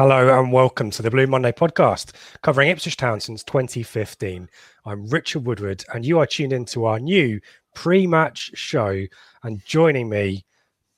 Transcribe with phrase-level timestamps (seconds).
[0.00, 4.48] Hello and welcome to the Blue Monday podcast, covering Ipswich Town since 2015.
[4.86, 7.38] I'm Richard Woodward, and you are tuned into our new
[7.74, 9.04] pre-match show.
[9.42, 10.46] And joining me,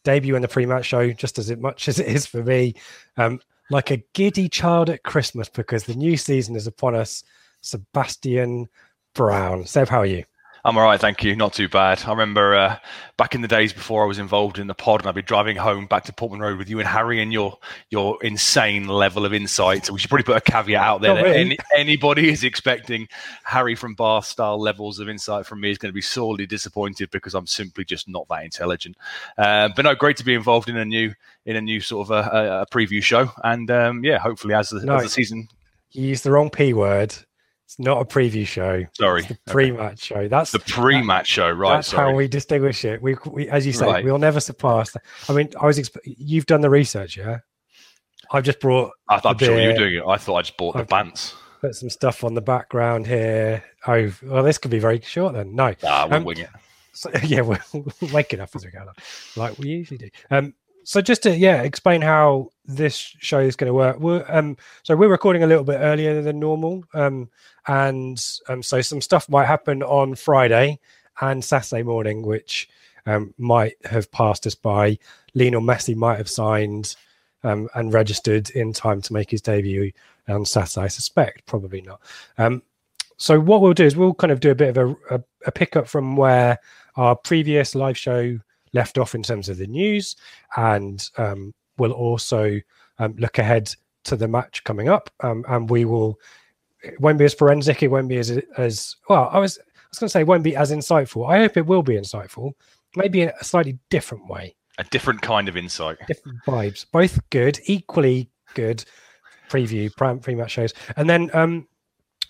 [0.04, 2.74] debut in the pre-match show, just as much as it is for me,
[3.16, 7.24] um, like a giddy child at Christmas because the new season is upon us.
[7.60, 8.68] Sebastian
[9.14, 10.22] Brown, Seb, how are you?
[10.64, 11.34] I'm all right, thank you.
[11.34, 12.04] Not too bad.
[12.06, 12.76] I remember uh,
[13.16, 15.56] back in the days before I was involved in the pod, and I'd be driving
[15.56, 17.58] home back to Portman Road with you and Harry and your
[17.90, 19.86] your insane level of insight.
[19.86, 21.40] So we should probably put a caveat out there Not that really.
[21.40, 23.08] any, anybody is expecting
[23.42, 27.10] Harry from Bath style levels of insight from me is going to be sorely disappointed
[27.10, 28.96] because I'm simply just not that intelligent.
[29.36, 31.12] Uh, but no, great to be involved in a new
[31.44, 34.68] in a new sort of a, a, a preview show, and um, yeah, hopefully as
[34.70, 34.94] the, No.
[34.94, 35.48] as the season.
[35.90, 37.14] You used the wrong P word.
[37.72, 38.84] It's not a preview show.
[38.98, 40.28] Sorry, the pre-match show.
[40.28, 41.76] That's the pre-match show, right?
[41.76, 42.10] That's sorry.
[42.10, 43.00] how we distinguish it.
[43.00, 44.04] We, we as you say, Right.
[44.04, 44.92] we'll never surpass.
[44.92, 45.02] That.
[45.28, 45.78] I mean, I was.
[45.78, 47.38] Exp- you've done the research, yeah.
[48.30, 50.04] I've just brought I thought I'm sure you were doing it.
[50.06, 51.34] I thought I just bought the I've- pants.
[51.62, 53.62] Put some stuff on the background here.
[53.86, 55.54] Oh, well, this could be very short then.
[55.54, 56.50] No, Ah, we'll Um, wing it.
[56.92, 57.58] so, yeah, we're
[58.12, 58.94] waking up as we go along,
[59.36, 60.08] like we usually do.
[60.30, 60.54] Um,
[60.84, 63.98] so just to yeah, explain how this show is going to work.
[63.98, 67.28] We're, um, so we're recording a little bit earlier than normal, um,
[67.66, 70.78] and um, so some stuff might happen on Friday
[71.20, 72.68] and Saturday morning, which
[73.06, 74.98] um, might have passed us by.
[75.34, 76.94] Lionel Messi might have signed
[77.44, 79.92] um, and registered in time to make his debut
[80.28, 80.84] on Saturday.
[80.84, 82.00] I suspect probably not.
[82.38, 82.62] Um,
[83.16, 85.52] so what we'll do is we'll kind of do a bit of a, a, a
[85.52, 86.58] pickup from where
[86.96, 88.38] our previous live show
[88.72, 90.16] left off in terms of the news,
[90.56, 92.60] and um, we'll also
[92.98, 93.74] um, look ahead
[94.04, 96.18] to the match coming up, um, and we will.
[96.82, 97.82] It won't be as forensic.
[97.82, 99.28] It won't be as as well.
[99.32, 101.28] I was I was going to say it won't be as insightful.
[101.30, 102.52] I hope it will be insightful,
[102.96, 105.98] maybe in a slightly different way, A different kind of insight.
[106.08, 106.84] different vibes.
[106.90, 108.84] Both good, equally good.
[109.50, 111.68] Preview pre- pre-match shows, and then um,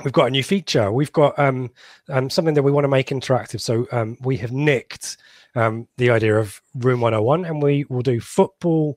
[0.04, 0.92] we've got a new feature.
[0.92, 1.70] We've got um,
[2.08, 3.60] um, something that we want to make interactive.
[3.60, 5.16] So um, we have nicked
[5.54, 8.96] um, the idea of Room 101, and we will do football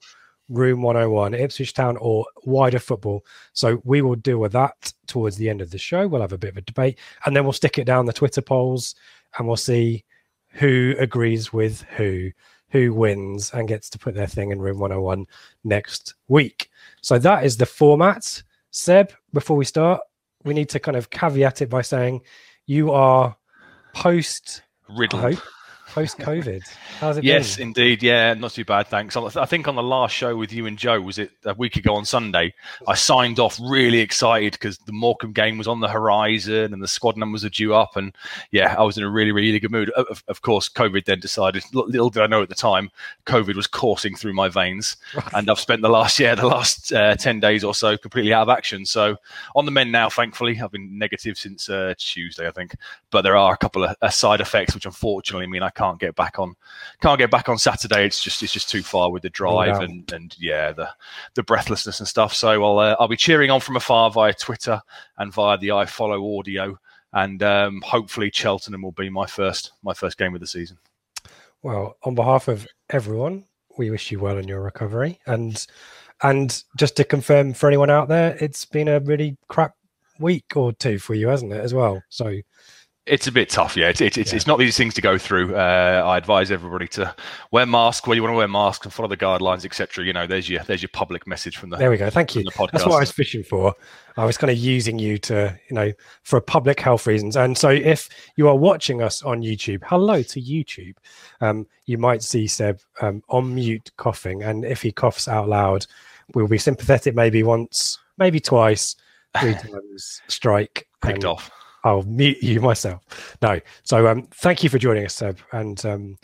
[0.49, 3.25] Room 101, Ipswich Town, or wider football.
[3.53, 6.07] So we will deal with that towards the end of the show.
[6.07, 8.41] We'll have a bit of a debate, and then we'll stick it down the Twitter
[8.41, 8.95] polls,
[9.37, 10.03] and we'll see
[10.49, 12.31] who agrees with who,
[12.69, 15.25] who wins, and gets to put their thing in Room 101
[15.63, 16.69] next week.
[17.01, 18.41] So that is the format.
[18.71, 20.01] Seb, before we start,
[20.45, 22.21] we need to kind of caveat it by saying
[22.65, 23.35] you are
[23.93, 25.19] post I Riddle.
[25.19, 25.39] hope
[25.95, 26.61] post COVID.
[26.99, 27.67] How's it Yes, been?
[27.67, 28.03] indeed.
[28.03, 29.15] Yeah, not too bad, thanks.
[29.15, 31.95] I think on the last show with you and Joe, was it a week ago
[31.95, 32.53] on Sunday?
[32.85, 36.87] I signed off really excited because the Morecambe game was on the horizon and the
[36.89, 37.95] squad numbers are due up.
[37.95, 38.13] And
[38.51, 39.89] yeah, I was in a really, really good mood.
[39.91, 42.91] Of, of course, COVID then decided, little did I know at the time,
[43.25, 44.97] COVID was coursing through my veins.
[45.33, 48.41] And I've spent the last, yeah, the last uh, 10 days or so completely out
[48.41, 48.85] of action.
[48.85, 49.15] So
[49.55, 52.75] on the men now, thankfully, I've been negative since uh, Tuesday, I think.
[53.11, 56.15] But there are a couple of uh, side effects, which unfortunately mean I can't get
[56.15, 56.55] back on,
[57.01, 58.05] can't get back on Saturday.
[58.05, 59.81] It's just it's just too far with the drive wow.
[59.81, 60.89] and and yeah, the
[61.35, 62.33] the breathlessness and stuff.
[62.33, 64.81] So I'll uh, I'll be cheering on from afar via Twitter
[65.17, 66.79] and via the iFollow audio,
[67.13, 70.77] and um, hopefully Cheltenham will be my first my first game of the season.
[71.61, 73.45] Well, on behalf of everyone,
[73.77, 75.65] we wish you well in your recovery, and
[76.21, 79.75] and just to confirm for anyone out there, it's been a really crap
[80.19, 82.01] week or two for you, hasn't it, as well?
[82.09, 82.39] So
[83.05, 83.89] it's a bit tough, yeah.
[83.89, 84.35] It's it's, it's, yeah.
[84.35, 85.55] it's not these things to go through.
[85.55, 87.13] Uh, I advise everybody to
[87.51, 90.03] wear masks where you want to wear masks and follow the guidelines, etc.
[90.03, 91.77] You know, there's your there's your public message from the.
[91.77, 92.09] There we go.
[92.09, 92.43] Thank you.
[92.43, 93.75] That's what I was fishing for.
[94.17, 95.91] I was kind of using you to, you know,
[96.23, 97.35] for public health reasons.
[97.35, 100.95] And so, if you are watching us on YouTube, hello to YouTube.
[101.41, 105.85] Um, you might see Seb um, on mute coughing, and if he coughs out loud,
[106.33, 107.13] we'll be sympathetic.
[107.13, 108.95] Maybe once, maybe twice,
[109.39, 110.21] three times.
[110.27, 111.51] Strike picked off
[111.85, 113.37] I'll mute you myself.
[113.41, 113.59] No.
[113.83, 115.37] So um, thank you for joining us, Seb.
[115.51, 116.17] And um,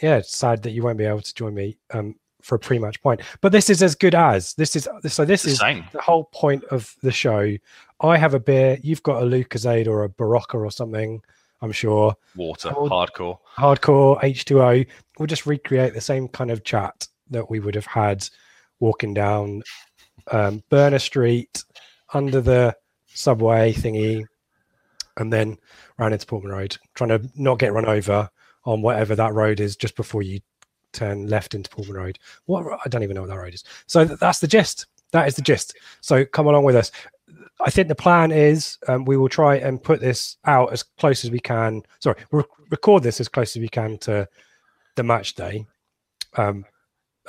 [0.00, 3.02] yeah, it's sad that you won't be able to join me um, for a pre-match
[3.02, 3.20] point.
[3.40, 4.88] But this is as good as this is.
[5.08, 5.84] So this is Same.
[5.92, 7.54] the whole point of the show.
[8.00, 8.78] I have a beer.
[8.80, 11.20] You've got a Lucozade or a Berocca or something.
[11.60, 12.14] I'm sure.
[12.36, 14.86] Water, hardcore, hardcore H2O.
[15.18, 18.28] We'll just recreate the same kind of chat that we would have had
[18.78, 19.62] walking down
[20.30, 21.64] um, Burner Street
[22.14, 22.76] under the
[23.06, 24.26] subway thingy
[25.16, 25.58] and then
[25.98, 28.28] ran into Portman Road, trying to not get run over
[28.64, 30.40] on whatever that road is just before you
[30.92, 32.18] turn left into Portman Road.
[32.46, 33.64] What I don't even know what that road is.
[33.86, 34.86] So that's the gist.
[35.12, 35.76] That is the gist.
[36.00, 36.90] So come along with us.
[37.60, 41.24] I think the plan is um, we will try and put this out as close
[41.24, 41.82] as we can.
[42.00, 44.28] Sorry, re- record this as close as we can to
[44.96, 45.66] the match day.
[46.36, 46.64] Um,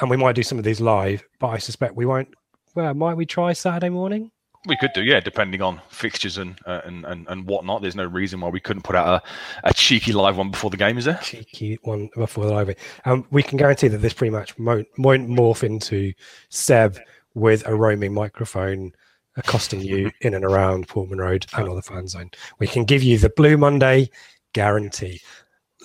[0.02, 2.30] and we might do some of these live, but I suspect we won't.
[2.74, 4.32] Well, might we try Saturday morning?
[4.66, 7.82] We could do, yeah, depending on fixtures and uh, and, and and whatnot.
[7.82, 9.22] There's no reason why we couldn't put out
[9.64, 11.20] a, a cheeky live one before the game, is there?
[11.22, 12.70] Cheeky one before the live.
[12.70, 16.14] And um, we can guarantee that this pre-match won't, won't morph into
[16.50, 16.98] Seb
[17.34, 18.94] with a roaming microphone
[19.36, 22.32] accosting you in and around Portman Road and on the fan zone.
[22.60, 24.10] We can give you the Blue Monday
[24.54, 25.20] guarantee.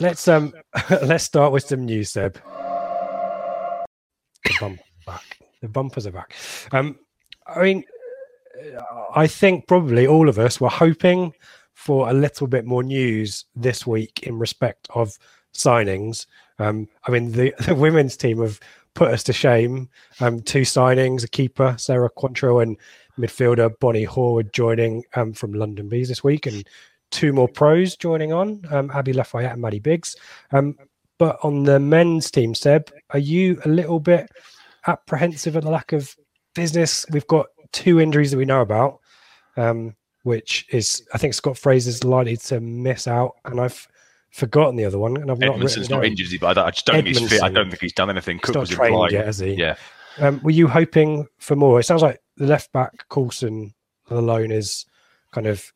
[0.01, 0.53] Let's um
[1.03, 2.35] let's start with some news, Seb.
[4.45, 5.39] The bump back.
[5.61, 6.35] The bumpers are back.
[6.71, 6.97] Um,
[7.49, 7.85] I mean,
[9.15, 11.33] I think probably all of us were hoping
[11.75, 15.17] for a little bit more news this week in respect of
[15.55, 16.27] signings.
[16.59, 18.61] Um, I mean, the, the, women's team have
[18.95, 19.89] put us to shame.
[20.21, 22.77] Um, two signings, a keeper, Sarah Quantrill, and
[23.19, 26.67] midfielder Bonnie Horwood joining um, from London Bees this week, and
[27.11, 30.17] two more pros joining on, um, Abby Lafayette and Maddie Biggs.
[30.53, 30.77] Um,
[31.19, 34.29] but on the men's team, Seb, are you a little bit
[34.87, 36.15] apprehensive at the lack of
[36.55, 37.05] business?
[37.11, 39.01] We've got two injuries that we know about,
[39.57, 43.87] um, which is I think Scott Fraser's likely to miss out, and I've
[44.31, 45.57] forgotten the other one, and I've not.
[45.57, 47.43] Edmundson's not injured, but I, just don't think he's fit.
[47.43, 48.39] I don't think he's done anything.
[48.39, 49.55] Cook not trained yet, has he?
[49.55, 49.77] Yeah.
[50.19, 51.81] Um, were you hoping for more?
[51.81, 53.75] It sounds like the left back Coulson
[54.11, 54.87] alone is
[55.33, 55.73] kind of.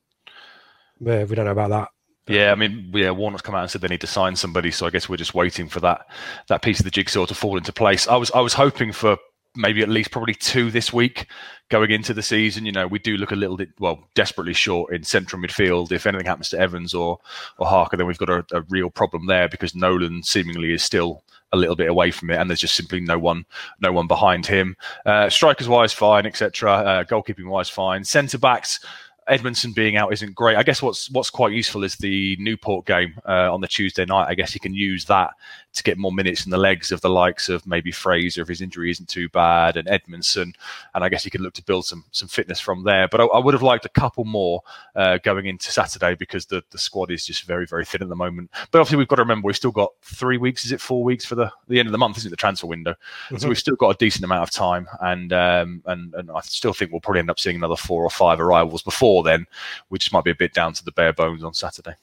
[1.05, 1.89] Uh, we don't know about that.
[2.29, 4.87] Yeah, I mean, yeah, Warnock's come out and said they need to sign somebody, so
[4.87, 6.07] I guess we're just waiting for that
[6.49, 8.07] that piece of the jigsaw to fall into place.
[8.07, 9.17] I was I was hoping for
[9.57, 11.27] maybe at least probably two this week
[11.69, 12.67] going into the season.
[12.67, 15.93] You know, we do look a little bit well desperately short in central midfield.
[15.93, 17.19] If anything happens to Evans or
[17.59, 21.23] or Harper, then we've got a, a real problem there because Nolan seemingly is still
[21.53, 23.45] a little bit away from it, and there's just simply no one,
[23.81, 24.77] no one behind him.
[25.05, 26.73] Uh, strikers wise, fine, etc.
[26.73, 28.05] Uh, goalkeeping wise, fine.
[28.05, 28.81] Centre backs.
[29.29, 30.57] Edmundson being out isn't great.
[30.57, 34.27] I guess what's what's quite useful is the Newport game uh, on the Tuesday night.
[34.29, 35.31] I guess he can use that
[35.75, 38.61] to get more minutes in the legs of the likes of maybe Fraser if his
[38.61, 40.55] injury isn't too bad and Edmundson,
[40.95, 43.09] and I guess he could look to build some some fitness from there.
[43.09, 44.63] But I, I would have liked a couple more
[44.95, 48.17] uh, going into Saturday because the the squad is just very very thin at the
[48.17, 48.51] moment.
[48.71, 50.65] But obviously we've got to remember we've still got three weeks.
[50.65, 52.19] Is it four weeks for the the end of the month?
[52.19, 52.93] Isn't it the transfer window?
[52.93, 53.39] Mm-hmm.
[53.39, 56.75] So we've still got a decent amount of time, and um, and and I still
[56.75, 59.47] think we'll probably end up seeing another four or five arrivals before then,
[59.89, 61.95] which might be a bit down to the bare bones on Saturday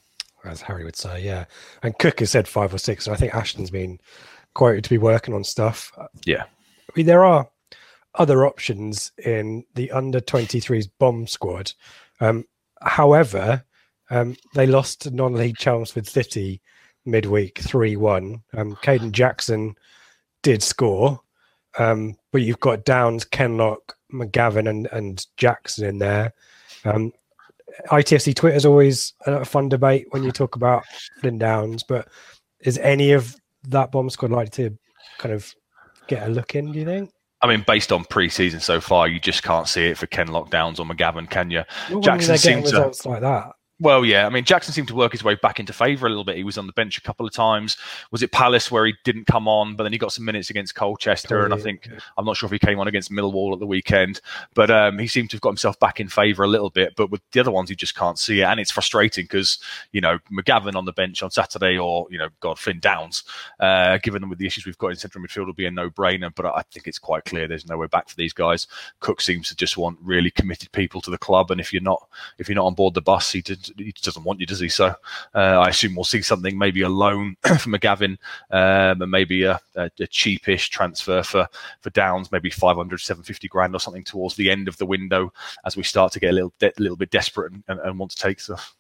[0.46, 1.24] as Harry would say.
[1.24, 1.46] Yeah,
[1.84, 3.06] and Cook has said five or six.
[3.06, 4.00] So I think Ashton's been
[4.54, 5.92] quoted to be working on stuff.
[6.26, 7.48] Yeah, I mean there are
[8.16, 11.72] other options in the under 23s bomb squad.
[12.20, 12.46] Um,
[12.82, 13.64] however,
[14.10, 16.62] um, they lost to non-league Chelmsford City
[17.06, 18.44] midweek three one.
[18.56, 19.76] Um, Kayden Jackson
[20.44, 21.22] did score,
[21.78, 26.34] um, but you've got Downs, Kenlock, McGavin, and and Jackson in there.
[26.86, 27.14] Um,
[27.88, 30.84] ITFC Twitter is always a fun debate when you talk about
[31.20, 32.08] Flynn Downs, but
[32.62, 33.36] is any of
[33.68, 34.78] that bomb squad likely to
[35.18, 35.54] kind of
[36.08, 36.72] get a look in?
[36.72, 37.12] Do you think?
[37.42, 40.80] I mean, based on pre-season so far, you just can't see it for Kenlock Downs
[40.80, 41.64] or McGavin, can you?
[41.90, 43.54] Well, Jackson seems to results like that.
[43.82, 44.26] Well, yeah.
[44.26, 46.36] I mean, Jackson seemed to work his way back into favour a little bit.
[46.36, 47.78] He was on the bench a couple of times.
[48.12, 50.76] Was it Palace where he didn't come on, but then he got some minutes against
[50.76, 53.66] Colchester, and I think I'm not sure if he came on against Millwall at the
[53.66, 54.20] weekend,
[54.54, 56.96] but um, he seemed to have got himself back in favour a little bit.
[56.98, 59.60] But with the other ones, you just can't see it, and it's frustrating because
[59.94, 63.24] you know McGavin on the bench on Saturday, or you know, God, Flynn Downs,
[63.62, 66.34] uh, given them with the issues we've got in central midfield, will be a no-brainer.
[66.36, 68.68] But I think it's quite clear there's no way back for these guys.
[69.00, 72.10] Cook seems to just want really committed people to the club, and if you're not
[72.40, 74.70] if you're not on board the bus, he, did, he doesn't want you does he?
[74.70, 74.88] So
[75.36, 78.18] uh, I assume we'll see something, maybe a loan from McGavin,
[78.52, 81.48] um, and maybe a, a, a, cheapish transfer for
[81.82, 85.32] for Downs, maybe 500, 750 grand or something towards the end of the window
[85.66, 88.12] as we start to get a little de- little bit desperate and, and, and, want
[88.12, 88.76] to take stuff.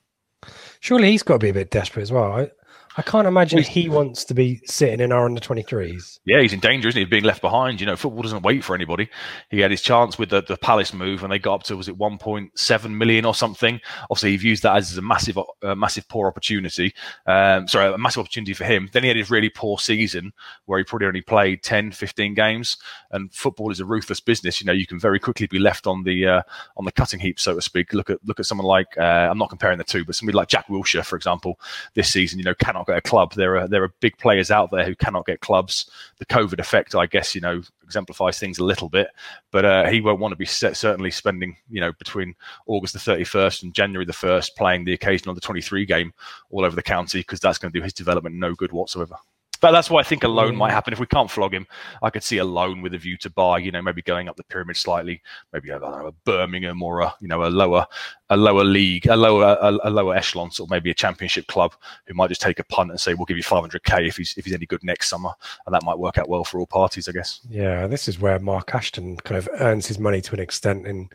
[0.79, 2.31] Surely he's got to be a bit desperate as well.
[2.31, 2.51] I,
[2.97, 6.19] I can't imagine he wants to be sitting in our under 23s.
[6.25, 7.03] Yeah, he's in danger, isn't he?
[7.03, 7.79] Of being left behind.
[7.79, 9.09] You know, football doesn't wait for anybody.
[9.49, 11.87] He had his chance with the, the Palace move and they got up to, was
[11.87, 13.79] it 1.7 million or something?
[14.09, 16.93] Obviously, he views that as a massive, uh, massive poor opportunity.
[17.25, 18.89] Um, sorry, a massive opportunity for him.
[18.91, 20.33] Then he had his really poor season
[20.65, 22.77] where he probably only played 10, 15 games.
[23.11, 24.59] And football is a ruthless business.
[24.59, 26.41] You know, you can very quickly be left on the uh,
[26.77, 27.93] on the cutting heap, so to speak.
[27.93, 30.47] Look at look at someone like, uh, I'm not comparing the two, but somebody like
[30.47, 31.59] Jack Wilshere, for example,
[31.93, 33.33] this season, you know, cannot get a club.
[33.33, 35.89] There are there are big players out there who cannot get clubs.
[36.17, 39.09] The COVID effect, I guess, you know, exemplifies things a little bit.
[39.51, 42.35] But uh, he won't want to be set, certainly spending, you know, between
[42.67, 46.13] August the 31st and January the 1st playing the occasional the 23 game
[46.51, 49.15] all over the county because that's going to do his development no good whatsoever.
[49.61, 50.73] But that's why I think a loan might mm.
[50.73, 50.93] happen.
[50.93, 51.67] If we can't flog him,
[52.01, 53.59] I could see a loan with a view to buy.
[53.59, 57.13] You know, maybe going up the pyramid slightly, maybe a, know, a Birmingham or a
[57.19, 57.85] you know a lower
[58.29, 61.73] a lower league, a lower a, a, lower echelon, or maybe a championship club
[62.05, 64.45] who might just take a punt and say we'll give you 500k if he's if
[64.45, 65.31] he's any good next summer,
[65.65, 67.41] and that might work out well for all parties, I guess.
[67.49, 71.09] Yeah, this is where Mark Ashton kind of earns his money to an extent in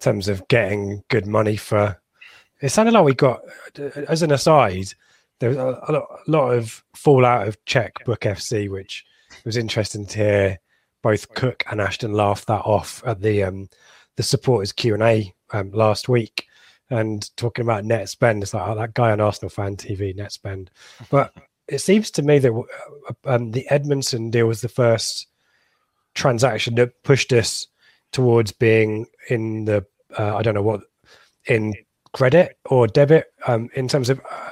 [0.00, 2.00] terms of getting good money for.
[2.60, 3.42] It sounded like we got,
[4.08, 4.88] as an aside,
[5.40, 9.04] there was a, a, lot of fallout of Cheque Book FC, which
[9.44, 10.58] was interesting to hear.
[11.02, 13.68] Both Cook and Ashton laughed that off at the um,
[14.16, 16.46] the supporters Q and A um, last week,
[16.90, 18.42] and talking about net spend.
[18.42, 20.70] It's like oh, that guy on Arsenal fan TV net spend,
[21.10, 21.32] but
[21.68, 25.28] it seems to me that uh, um, the Edmundson deal was the first
[26.14, 27.66] transaction that pushed us
[28.10, 29.86] towards being in the
[30.18, 30.80] uh, I don't know what
[31.46, 31.74] in
[32.12, 34.50] credit or debit um, in terms of uh,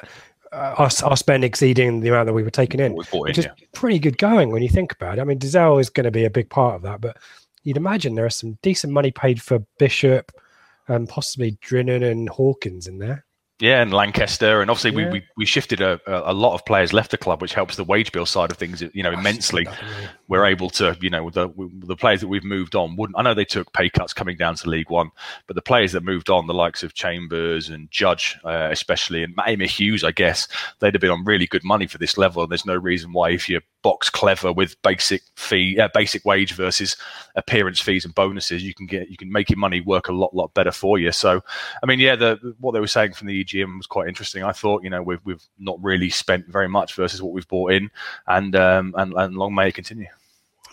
[0.52, 3.52] uh, our, our spend exceeding the amount that we were taking in, which is yeah.
[3.72, 5.20] pretty good going when you think about it.
[5.20, 7.16] I mean, Dozzell is going to be a big part of that, but
[7.64, 10.32] you'd imagine there are some decent money paid for Bishop
[10.88, 13.25] and possibly Drinan and Hawkins in there.
[13.58, 15.08] Yeah, and Lancaster, and obviously yeah.
[15.08, 17.84] we, we, we shifted a, a lot of players left the club, which helps the
[17.84, 19.66] wage bill side of things, you know, immensely.
[20.28, 21.48] We're able to, you know, the
[21.78, 23.18] the players that we've moved on wouldn't.
[23.18, 25.10] I know they took pay cuts coming down to League One,
[25.46, 29.34] but the players that moved on, the likes of Chambers and Judge, uh, especially, and
[29.36, 30.48] Emyr Huws, I guess
[30.80, 32.42] they'd have been on really good money for this level.
[32.42, 36.54] And there's no reason why, if you box clever with basic fee, uh, basic wage
[36.54, 36.96] versus
[37.36, 40.34] appearance fees and bonuses, you can get you can make your money work a lot
[40.34, 41.12] lot better for you.
[41.12, 41.40] So,
[41.80, 44.42] I mean, yeah, the what they were saying from the EGM was quite interesting.
[44.42, 47.74] I thought, you know, we've we've not really spent very much versus what we've bought
[47.74, 47.88] in,
[48.26, 50.08] and um, and and long may it continue.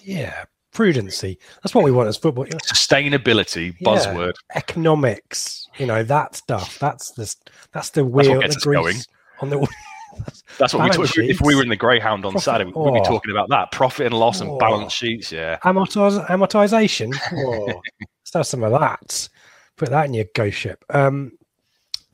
[0.02, 1.38] Yeah, prudency.
[1.62, 2.46] That's what we want as football.
[2.46, 4.34] Sustainability buzzword.
[4.50, 4.58] Yeah.
[4.58, 5.68] Economics.
[5.78, 6.80] You know that stuff.
[6.80, 7.32] That's the
[7.74, 8.40] that's the wheel.
[8.40, 9.06] That's the grease
[9.40, 9.68] on the.
[10.58, 11.18] That's what we talk.
[11.18, 12.94] If we were in the Greyhound on Profit, Saturday, we'd oh.
[12.94, 14.50] be talking about that profit and loss oh.
[14.50, 15.32] and balance sheets.
[15.32, 17.16] Yeah, Amortiz- amortization.
[17.34, 17.66] Oh.
[18.00, 19.30] Let's have some of that.
[19.78, 20.84] Put that in your ghost ship.
[20.90, 21.34] Um,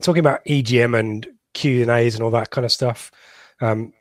[0.00, 3.10] talking about EGM and Q and A's and all that kind of stuff.
[3.60, 3.92] Um,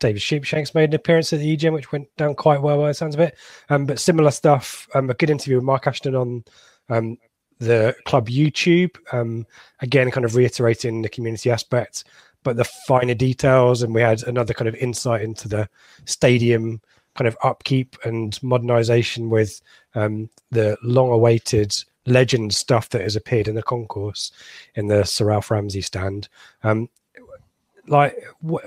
[0.00, 2.94] David Sheepshanks made an appearance at the EGM, which went down quite well by the
[2.94, 3.36] sounds of it.
[3.68, 4.88] Um, but similar stuff.
[4.94, 6.44] Um, a good interview with Mark Ashton on
[6.88, 7.18] um,
[7.58, 8.96] the club YouTube.
[9.12, 9.46] Um,
[9.80, 12.04] again, kind of reiterating the community aspect,
[12.48, 13.82] but the finer details.
[13.82, 15.68] And we had another kind of insight into the
[16.06, 16.80] stadium
[17.14, 19.60] kind of upkeep and modernization with
[19.94, 21.76] um, the long-awaited
[22.06, 24.32] legend stuff that has appeared in the concourse
[24.76, 26.30] in the Sir Alf Ramsey stand.
[26.62, 26.88] Um,
[27.86, 28.16] like,
[28.48, 28.64] wh-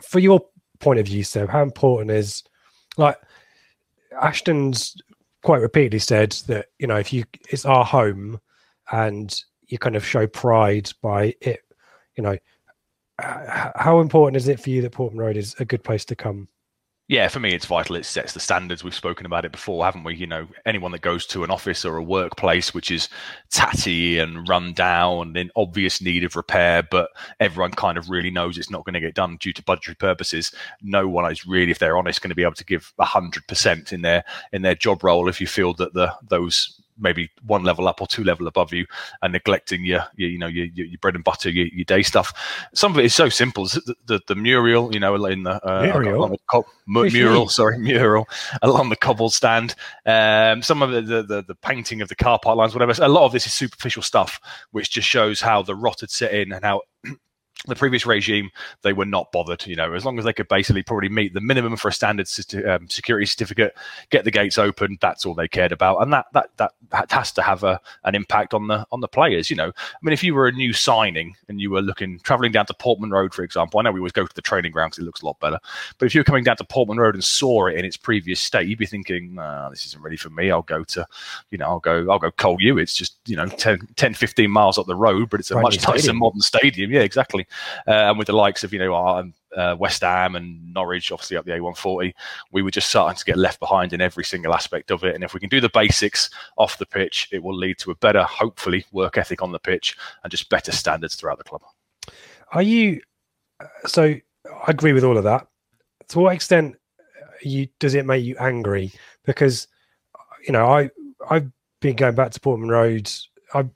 [0.00, 0.46] for your
[0.78, 2.44] point of view, Seb, how important is
[2.96, 3.16] like
[4.22, 4.96] Ashton's
[5.42, 8.40] quite repeatedly said that you know if you it's our home
[8.92, 11.60] and you kind of show pride by it,
[12.16, 12.36] you know,
[13.20, 16.48] how important is it for you that Portman Road is a good place to come?
[17.06, 17.96] Yeah, for me, it's vital.
[17.96, 18.82] It sets the standards.
[18.82, 20.14] We've spoken about it before, haven't we?
[20.16, 23.10] You know, anyone that goes to an office or a workplace which is
[23.50, 28.30] tatty and run down and in obvious need of repair, but everyone kind of really
[28.30, 30.54] knows it's not going to get done due to budgetary purposes.
[30.80, 33.92] No one is really, if they're honest, going to be able to give hundred percent
[33.92, 37.88] in their in their job role if you feel that the those maybe one level
[37.88, 38.86] up or two level above you
[39.22, 42.02] and neglecting your, your you know your, your, your bread and butter your, your, day
[42.02, 42.32] stuff.
[42.74, 43.66] Some of it is so simple.
[43.66, 46.28] The, the, the mural you know in the, uh, mural.
[46.28, 48.28] The co- mural sorry mural
[48.62, 49.74] along the Cobbold stand.
[50.06, 52.94] Um, some of the, the, the painting of the car park lines whatever.
[53.02, 56.32] A lot of this is superficial stuff which just shows how the rot had set
[56.32, 56.82] in and how
[57.66, 58.50] the previous regime,
[58.82, 59.66] they were not bothered.
[59.66, 62.28] You know, as long as they could basically probably meet the minimum for a standard
[62.66, 63.74] um, security certificate,
[64.10, 66.72] get the gates open, that's all they cared about, and that that that,
[67.10, 69.50] has to have a, an impact on the on the players.
[69.50, 72.52] You know, I mean, if you were a new signing and you were looking traveling
[72.52, 74.90] down to Portman Road, for example, I know we always go to the training ground
[74.90, 75.58] because it looks a lot better,
[75.98, 78.40] but if you were coming down to Portman Road and saw it in its previous
[78.40, 80.50] state, you'd be thinking, nah, this isn't ready for me.
[80.50, 81.06] I'll go to,
[81.50, 82.78] you know, I'll go I'll go Col U.
[82.78, 85.86] It's just you know 10, 10 15 miles up the road, but it's a much
[85.88, 86.90] nicer modern stadium.
[86.90, 87.46] Yeah, exactly
[87.86, 89.24] uh, and with the likes of you know our,
[89.56, 92.12] uh, West Ham and Norwich, obviously up the A140,
[92.52, 95.14] we were just starting to get left behind in every single aspect of it.
[95.14, 97.96] And if we can do the basics off the pitch, it will lead to a
[97.96, 101.62] better, hopefully, work ethic on the pitch and just better standards throughout the club.
[102.52, 103.00] Are you?
[103.86, 105.46] So I agree with all of that.
[106.08, 106.76] To what extent
[107.42, 108.92] you does it make you angry?
[109.24, 109.66] Because
[110.46, 110.90] you know I
[111.28, 113.10] I've been going back to Portman Road.
[113.54, 113.70] I'm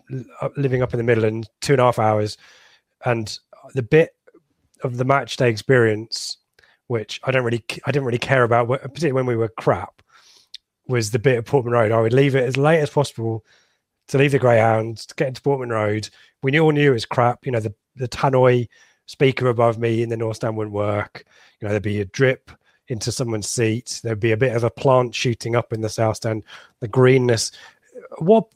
[0.56, 2.37] living up in the Midlands, two and a half hours,
[3.04, 3.38] and
[3.75, 4.14] the bit
[4.82, 6.38] of the match day experience,
[6.87, 10.02] which I don't really, I didn't really care about, particularly when we were crap,
[10.87, 11.92] was the bit of Portman Road.
[11.92, 13.44] I would leave it as late as possible
[14.08, 16.08] to leave the Greyhounds to get into Portman Road.
[16.42, 17.44] We all knew it was crap.
[17.44, 18.68] You know, the the tannoy
[19.06, 21.25] speaker above me in the North Stand wouldn't work.
[21.60, 22.50] You know, there'd be a drip
[22.88, 24.00] into someone's seat.
[24.02, 26.44] There'd be a bit of a plant shooting up in the South Stand.
[26.80, 27.52] The greenness.
[28.18, 28.46] What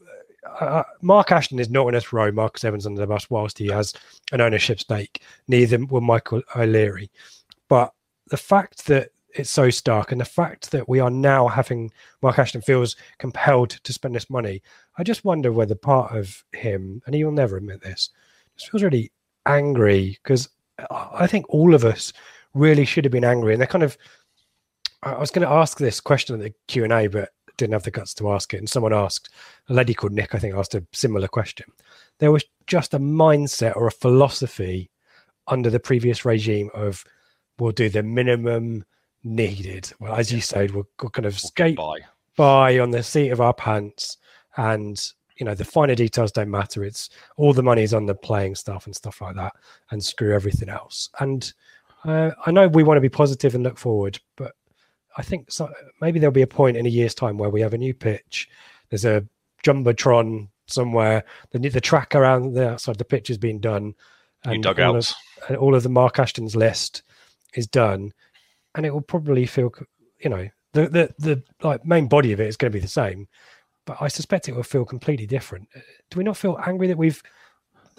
[0.61, 3.69] uh, Mark Ashton is not going to throw Marcus Evans under the bus whilst he
[3.69, 3.95] has
[4.33, 5.23] an ownership stake.
[5.49, 7.11] Neither will Michael O'Leary.
[7.69, 7.93] But
[8.29, 12.39] the fact that it's so stark and the fact that we are now having Mark
[12.39, 14.63] Ashton feels compelled to spend this money,
[14.99, 18.11] I just wonder whether part of him, and he will never admit this,
[18.57, 19.11] just feels really
[19.47, 20.49] angry because
[20.91, 22.13] I think all of us
[22.55, 23.55] really should have been angry.
[23.55, 23.97] And they're kind of,
[25.03, 27.83] I was going to ask this question at the Q and A, but didn't have
[27.83, 28.59] the guts to ask it.
[28.59, 29.31] And someone asked,
[29.69, 31.67] a lady called Nick, I think, asked a similar question.
[32.19, 34.91] There was just a mindset or a philosophy
[35.49, 37.05] under the previous regime of
[37.59, 38.85] we'll do the minimum
[39.25, 39.93] needed.
[40.01, 41.99] Well, as you said, we'll, we'll kind of skate by.
[42.37, 44.19] by on the seat of our pants
[44.57, 48.55] and you know the finer details don't matter it's all the money's on the playing
[48.55, 49.53] stuff and stuff like that
[49.91, 51.53] and screw everything else and
[52.05, 54.53] uh, i know we want to be positive and look forward but
[55.17, 55.71] I think so,
[56.01, 58.49] maybe there'll be a point in a year's time where we have a new pitch.
[58.91, 59.27] There's a
[59.65, 61.25] jumbotron somewhere.
[61.51, 63.95] The the track around the outside the pitch has been done,
[64.45, 65.15] and all of,
[65.49, 67.03] and all of the Mark Ashton's list
[67.55, 68.13] is done,
[68.75, 69.73] and it will probably feel,
[70.19, 72.89] you know, the the the like main body of it is going to be the
[72.89, 73.29] same,
[73.87, 75.69] but I suspect it will feel completely different.
[76.11, 77.23] Do we not feel angry that we've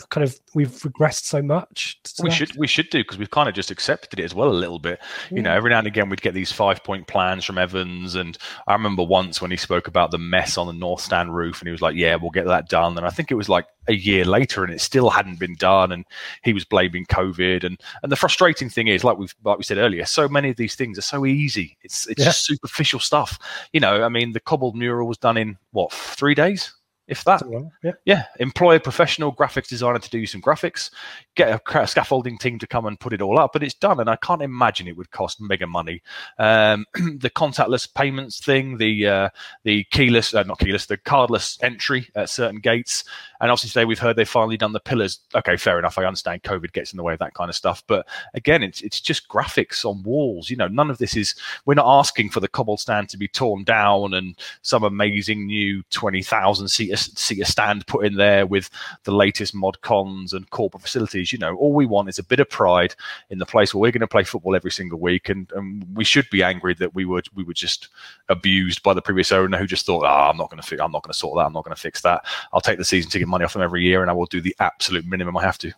[0.10, 2.00] kind of we've regressed so much.
[2.22, 2.36] We that.
[2.36, 4.80] should we should do because we've kind of just accepted it as well a little
[4.80, 5.00] bit.
[5.30, 5.36] Yeah.
[5.36, 8.38] You know, every now and again we'd get these five point plans from Evans, and
[8.68, 11.68] I remember once when he spoke about the mess on the North Stand roof, and
[11.68, 13.94] he was like, "Yeah, we'll get that done." And I think it was like a
[13.94, 16.06] year later, and it still hadn't been done, and
[16.44, 17.64] he was blaming COVID.
[17.64, 20.58] And and the frustrating thing is, like we've like we said earlier, so many of
[20.58, 21.78] these things are so easy.
[21.84, 22.26] It's it's yeah.
[22.26, 23.40] just superficial stuff.
[23.74, 26.74] You know, I mean, the Cobbold mural was done in what three days
[27.08, 27.44] if that.
[27.84, 27.92] Yeah.
[28.06, 28.24] yeah.
[28.40, 30.90] Employ a professional graphics designer to do some graphics,
[31.36, 34.00] get a scaffolding team to come and put it all up, but it's done.
[34.00, 36.02] And I can't imagine it would cost mega money.
[36.38, 39.30] Um, the contactless payments thing, the uh,
[39.64, 43.04] the keyless, uh, not keyless, the cardless entry at certain gates.
[43.42, 45.20] And obviously today we've heard they've finally done the pillars.
[45.36, 45.98] Okay, fair enough.
[45.98, 47.84] I understand COVID gets in the way of that kind of stuff.
[47.88, 50.50] But again, it's, it's just graphics on walls.
[50.50, 51.36] You know, none of this is,
[51.66, 55.84] we're not asking for the Cobbold stand to be torn down and some amazing new
[55.90, 58.70] 20,000 seater, a stand put in there with
[59.04, 61.32] the latest mod cons and corporate facilities.
[61.32, 62.96] You know, all we want is a bit of pride
[63.30, 65.30] in the place where we're going to play football every single week.
[65.30, 67.90] And, and we should be angry that we were, we were just
[68.30, 70.92] abused by the previous owner who just thought, oh, I'm not going to, fi- I'm
[70.92, 71.46] not going to sort that.
[71.46, 72.26] I'm not going to fix that.
[72.52, 74.56] I'll take the season ticket money off them every year, and I will do the
[74.60, 75.72] absolute minimum I have to.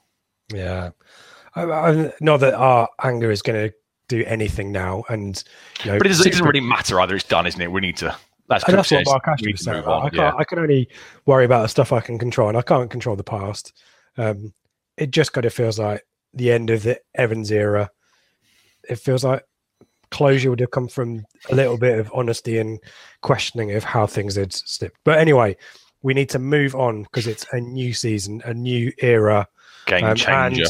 [0.54, 0.92] Yeah,
[1.56, 3.76] I, I, not that our anger is going to
[4.08, 5.44] do anything now, and
[5.84, 7.16] you know, but it doesn't, it doesn't really matter either.
[7.16, 7.72] It's done, isn't it?
[7.72, 8.16] We need to.
[8.48, 9.84] That's, that's what Mark Ashton was saying.
[9.86, 10.34] I, yeah.
[10.36, 10.88] I, can only
[11.26, 13.74] worry about the stuff I can control, and I can't control the past.
[14.18, 14.54] Um,
[14.98, 16.04] it just kind of feels like
[16.34, 17.90] the end of the Evans era.
[18.88, 19.44] It feels like
[20.12, 22.80] closure would have come from a little bit of honesty and
[23.22, 24.98] questioning of how things had slipped.
[25.04, 25.58] But anyway,
[26.04, 29.48] we need to move on because it's a new season, a new era,
[29.88, 30.66] game um, changer,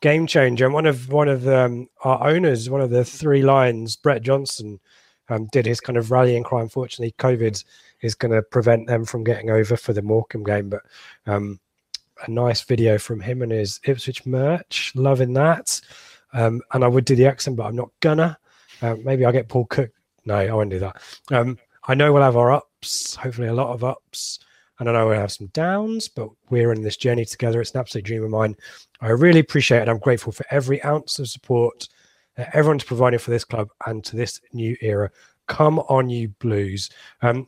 [0.00, 0.64] game changer.
[0.64, 4.80] And one of one of um, our owners, one of the three lions, Brett Johnson,
[5.30, 6.60] um, did his kind of rallying cry.
[6.60, 7.64] Unfortunately, COVID
[8.02, 10.68] is going to prevent them from getting over for the Morecambe game.
[10.68, 10.82] But
[11.26, 11.58] um,
[12.26, 15.80] a nice video from him and his Ipswich merch, loving that.
[16.32, 18.38] Um, and I would do the accent, but I'm not gonna.
[18.82, 19.90] Uh, maybe I'll get Paul Cook.
[20.24, 21.02] No, I won't do that.
[21.30, 24.38] Um, I know we'll have our ups, hopefully a lot of ups.
[24.78, 27.60] And I know we'll have some downs, but we're in this journey together.
[27.60, 28.56] It's an absolute dream of mine.
[29.02, 29.88] I really appreciate it.
[29.88, 31.86] I'm grateful for every ounce of support
[32.40, 35.10] uh, everyone's providing for this club and to this new era.
[35.46, 36.90] Come on, you Blues.
[37.22, 37.46] Um,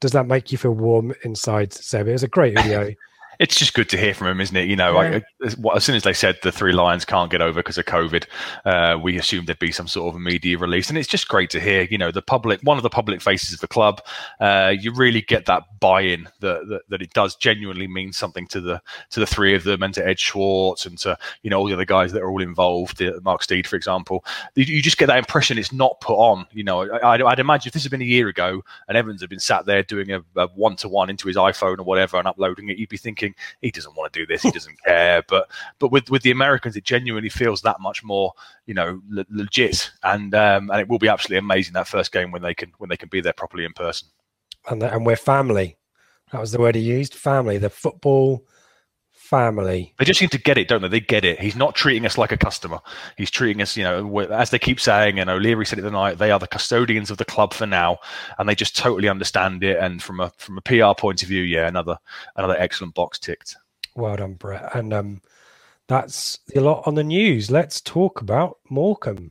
[0.00, 2.08] does that make you feel warm inside, Seb?
[2.08, 2.92] It was a great video
[3.42, 4.68] it's just good to hear from him, isn't it?
[4.68, 5.18] You know, yeah.
[5.40, 8.24] like, as soon as they said the three lions can't get over because of COVID,
[8.64, 11.60] uh, we assumed there'd be some sort of media release, and it's just great to
[11.60, 11.82] hear.
[11.90, 14.00] You know, the public, one of the public faces of the club,
[14.40, 18.60] uh, you really get that buy-in that, that, that it does genuinely mean something to
[18.60, 21.66] the to the three of them and to Ed Schwarz and to you know all
[21.66, 24.24] the other guys that are all involved, Mark Steed, for example.
[24.54, 26.46] You, you just get that impression it's not put on.
[26.52, 29.30] You know, I, would imagine if this had been a year ago and Evans had
[29.30, 32.68] been sat there doing a one to one into his iPhone or whatever and uploading
[32.68, 35.22] it, you'd be thinking he doesn't want to do this, he doesn't care.
[35.28, 38.32] But but with with the Americans, it genuinely feels that much more,
[38.66, 42.30] you know, le- legit, and um, and it will be absolutely amazing that first game
[42.30, 44.08] when they can when they can be there properly in person.
[44.68, 45.76] And and we're family.
[46.32, 47.14] That was the word he used.
[47.14, 47.58] Family.
[47.58, 48.46] The football
[49.22, 49.94] family.
[49.98, 50.88] They just seem to get it, don't they?
[50.88, 51.40] They get it.
[51.40, 52.80] He's not treating us like a customer.
[53.16, 56.18] He's treating us, you know, as they keep saying, and O'Leary said it the night,
[56.18, 57.98] they are the custodians of the club for now,
[58.38, 59.78] and they just totally understand it.
[59.78, 61.98] And from a from a PR point of view, yeah, another
[62.36, 63.56] another excellent box ticked.
[63.94, 64.74] Well done, Brett.
[64.74, 65.22] And um,
[65.88, 67.50] that's a lot on the news.
[67.50, 69.30] Let's talk about Morecambe.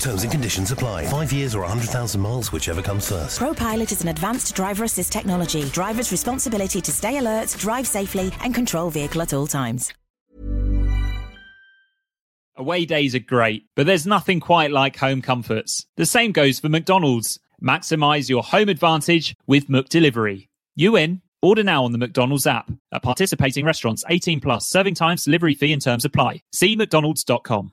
[0.00, 1.06] Terms and conditions apply.
[1.06, 3.38] Five years or 100,000 miles, whichever comes first.
[3.38, 5.64] ProPilot is an advanced driver assist technology.
[5.66, 9.92] Driver's responsibility to stay alert, drive safely, and control vehicle at all times.
[12.56, 15.86] Away days are great, but there's nothing quite like home comforts.
[15.96, 17.38] The same goes for McDonald's.
[17.62, 20.48] Maximize your home advantage with McDelivery.
[20.74, 21.22] You in?
[21.40, 22.70] Order now on the McDonald's app.
[22.92, 26.42] At participating restaurants, 18 plus, serving times, delivery fee, and terms apply.
[26.52, 27.72] See McDonald's.com.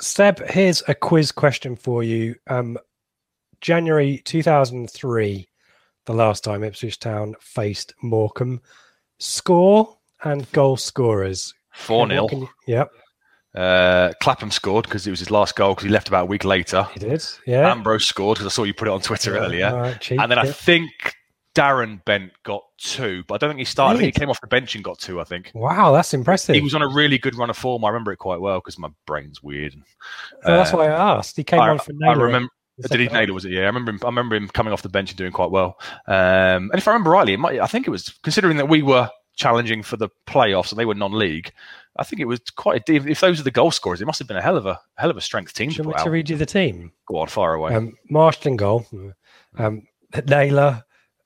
[0.00, 2.34] Seb, here's a quiz question for you.
[2.48, 2.78] Um,
[3.60, 5.48] January 2003,
[6.06, 8.60] the last time Ipswich Town faced Morecambe.
[9.18, 11.54] Score and goal scorers.
[11.74, 12.28] 4 0.
[12.66, 12.90] Yep.
[13.54, 16.44] Uh, Clapham scored because it was his last goal because he left about a week
[16.44, 16.86] later.
[16.94, 17.70] He did, yeah.
[17.70, 19.74] Ambrose scored because I saw you put it on Twitter Yeah, earlier.
[19.74, 20.90] right, cheap, and then I think
[21.54, 23.98] Darren Bent got two, but I don't think he started.
[23.98, 25.50] Think he came off the bench and got two, I think.
[25.54, 26.54] Wow, that's impressive.
[26.54, 27.84] He was on a really good run of form.
[27.84, 29.74] I remember it quite well because my brain's weird.
[29.74, 29.78] So
[30.44, 31.36] that's Uh, why I asked.
[31.36, 32.22] He came I, on for Naylor.
[32.22, 32.48] I remember.
[32.90, 33.08] Did he.
[33.08, 33.34] Naylor?
[33.34, 33.52] Was it?
[33.52, 33.92] Yeah, I remember.
[33.92, 35.78] Him, I remember him coming off the bench and doing quite well.
[36.06, 38.82] Um, and if I remember rightly, it might, I think it was considering that we
[38.82, 41.52] were challenging for the playoffs and they were non-league.
[41.96, 42.88] I think it was quite.
[42.88, 44.80] A, if those are the goal scorers, it must have been a hell of a
[44.96, 46.92] hell of a strength team to you put want me to read you the team?
[47.06, 47.74] Go on, fire away.
[47.74, 48.86] Um, Marston goal.
[49.58, 49.86] Um,
[50.26, 50.82] Naylor.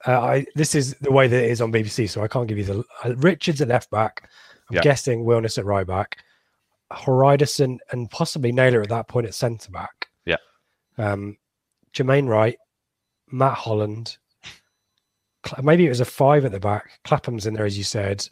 [0.07, 2.59] Uh, I, this is the way that it is on BBC, so I can't give
[2.59, 4.29] you the uh, Richards at left back.
[4.71, 4.83] I'm Yeah.
[4.83, 6.19] guessing Wilnis at right back,
[6.93, 10.09] Hreidarsson and possibly Naylor at that point at centre back.
[10.25, 10.37] Yeah.
[10.99, 11.39] Um,
[11.95, 12.59] Jermaine Wright,
[13.31, 14.19] Matt Holland.
[15.63, 17.01] Maybe it was a five at the back.
[17.05, 18.27] Clapham's in there, as you said.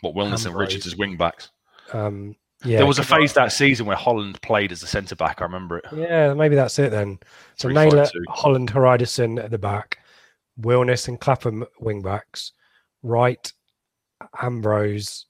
[0.00, 0.68] what Wilnis and Ambrose.
[0.68, 1.50] Richards as wing backs.
[1.92, 5.40] Um, Yeah, there was a phase that season where Holland played as a centre back.
[5.40, 5.84] I remember it.
[5.94, 7.18] Yeah, maybe that's it then.
[7.56, 8.06] So Naylor.
[8.28, 9.98] Holland, Hreidarsson at the back,
[10.60, 12.52] Wilnis and Clapham wing backs,
[13.02, 13.52] Wright,
[14.40, 15.26] Ambrose.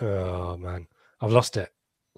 [0.00, 0.86] Oh man,
[1.20, 1.70] I've lost it.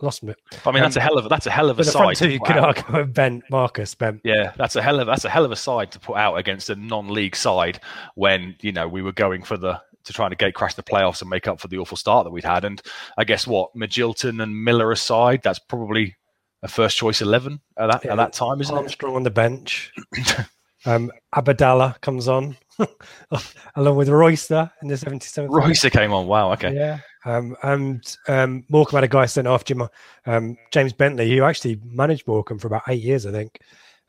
[0.02, 0.36] Lost it.
[0.66, 1.92] I mean, that's a um, hell of a that's a hell of a But the
[1.92, 2.30] front side.
[2.30, 2.90] two, put could out.
[2.90, 4.20] argue Ben, Marcus, Ben.
[4.24, 6.68] Yeah, that's a hell of that's a hell of a side to put out against
[6.68, 7.80] a non-league side
[8.14, 11.20] when you know we were going for the to try to gate crash the playoffs
[11.22, 12.64] and make up for the awful start that we'd had.
[12.64, 12.80] And
[13.16, 16.14] I guess what Magilton and Miller aside, that's probably
[16.62, 18.78] a first choice eleven at that at that time, isn't it?
[18.78, 19.92] Armstrong on the bench.
[20.86, 22.56] um, Abidallah comes on
[23.76, 25.48] along with Royster in the 77th.
[25.50, 26.26] Royster came on.
[26.26, 26.52] Wow.
[26.52, 26.74] Okay.
[26.74, 26.98] Yeah.
[27.24, 29.86] Um, and um, Morecambe had a guy sent off, Jim,
[30.26, 33.60] um, James Bentley, who actually managed Morecambe for about eight years, I think.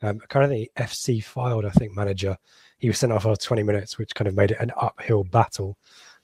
[0.02, 2.36] Um, currently FC Fylde, I think, manager.
[2.78, 5.76] He was sent off after 20 minutes, which kind of made it an uphill battle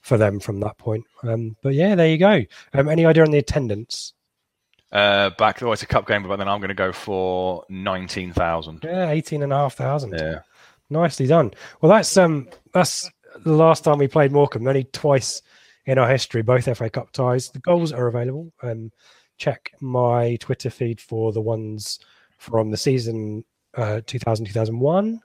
[0.03, 1.05] for them from that point.
[1.25, 2.43] Um, but yeah, there you go.
[2.75, 4.12] Um, any idea on the attendance?
[4.95, 8.33] Uh, back oh, it's a cup game, but then I'm going to go for nineteen
[8.33, 8.81] thousand.
[8.85, 10.21] Yeah, 18,500.
[10.21, 10.39] Yeah.
[10.89, 11.53] Nicely done.
[11.81, 13.11] Well, that's um that's
[13.45, 14.69] the last time we played Morecambe.
[14.69, 15.43] Only twice
[15.87, 17.51] in our history, both FA Cup ties.
[17.51, 18.53] The goals are available.
[18.63, 18.93] Um,
[19.37, 21.99] check my Twitter feed for the ones
[22.39, 23.45] from the season
[23.77, 25.21] uh, 2000 2001.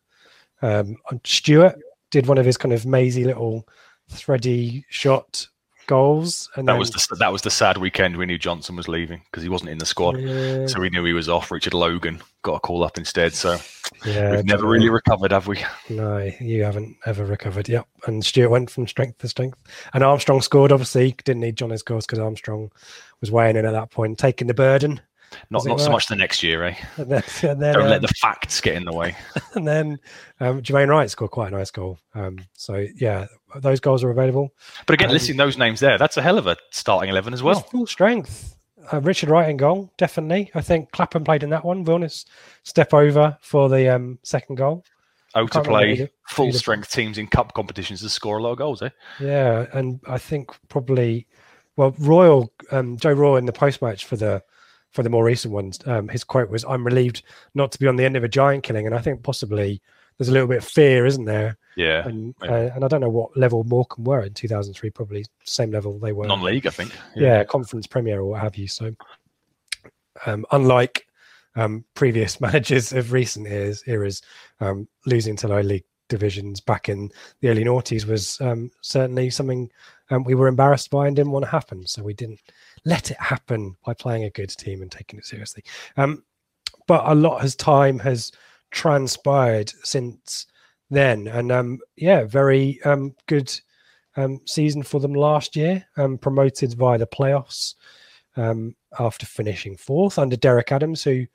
[0.64, 1.76] Um, Stewart
[2.10, 3.68] did one of his kind of mazy little
[4.10, 5.48] thready shot
[5.89, 8.88] goals, and That then, was the that was the sad weekend we knew Johnson was
[8.88, 10.67] leaving because he wasn't in the squad, Yeah.
[10.67, 11.52] so we knew he was off.
[11.52, 13.58] Richard Logan got a call up instead, so
[14.06, 15.62] yeah, we've never really recovered, have we?
[15.89, 17.67] No, you haven't ever recovered.
[17.67, 17.86] Yep.
[18.08, 19.58] And Stewart went from strength to strength.
[19.93, 21.15] And Armstrong scored, obviously.
[21.25, 22.71] Didn't need Johnny's goals because Armstrong
[23.19, 25.02] was weighing in at that point, taking the burden.
[25.50, 26.76] Not not so much the next year, eh?
[26.98, 29.15] And then, and then, Don't um, let the facts get in the way.
[29.56, 30.00] and then
[30.39, 32.00] um, Jermaine Wright scored quite a nice goal.
[32.15, 34.50] Um, so, yeah, those goals are available.
[34.86, 37.44] But again, Um, listing those names there, that's a hell of a starting eleven as
[37.44, 37.62] well.
[37.62, 38.56] full strength.
[38.92, 40.50] Uh, Richard Wright in goal, definitely.
[40.56, 41.86] I think Clapham played in that one.
[41.86, 42.26] Wilnis
[42.63, 44.84] step over for the um, second goal.
[45.36, 48.10] Oh, to can't remember who play the- full the- strength teams in cup competitions to
[48.10, 48.89] score a lot of goals, eh?
[49.20, 51.28] Yeah, and I think probably,
[51.76, 54.42] well, Royle, um, Joe Royle in the post match for the
[54.91, 57.23] for the more recent ones, um, his quote was, "I'm relieved
[57.54, 59.82] not to be on the end of a giant killing," and I think possibly
[60.17, 61.58] there's a little bit of fear, isn't there?
[61.75, 62.06] Yeah.
[62.06, 65.97] And uh, and I don't know what level Morecambe were in 2003, probably same level
[65.97, 66.28] they were.
[66.28, 66.91] Non-league, I think.
[67.15, 68.67] yeah, conference premier or what have you.
[68.67, 68.93] So,
[70.25, 71.08] um, unlike
[71.56, 74.21] um, previous managers of recent years, eras,
[74.60, 79.72] um, losing to low league divisions back in the early noughties was um, certainly something
[80.10, 81.86] um, we were embarrassed by and didn't want to happen.
[81.88, 82.41] So we didn't
[82.84, 85.63] let it happen by playing a good team and taking it seriously.
[85.95, 86.24] Um,
[86.88, 88.32] but a lot has time has
[88.72, 90.48] transpired since
[90.89, 93.54] then, and um, yeah, very um, good
[94.17, 95.86] um, season for them last year,
[96.19, 97.76] promoted via the playoffs
[98.98, 101.26] after finishing fourth under Derek Adams, who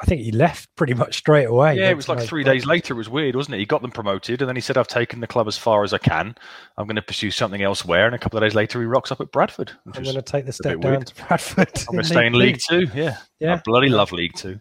[0.00, 1.76] I think he left pretty much straight away.
[1.76, 2.94] Yeah, it was like three days later.
[2.94, 3.58] It was weird, wasn't it?
[3.58, 5.92] He got them promoted, and then he said, "I've taken the club as far as
[5.92, 6.36] I can.
[6.76, 9.20] I'm going to pursue something elsewhere." And a couple of days later, he rocks up
[9.20, 9.72] at Bradford.
[9.86, 11.06] I'm going to take the step down weird.
[11.08, 11.68] to Bradford.
[11.88, 12.86] I'm going to stay in League Two.
[12.94, 13.54] Yeah, Yeah.
[13.54, 14.60] I bloody love League Two.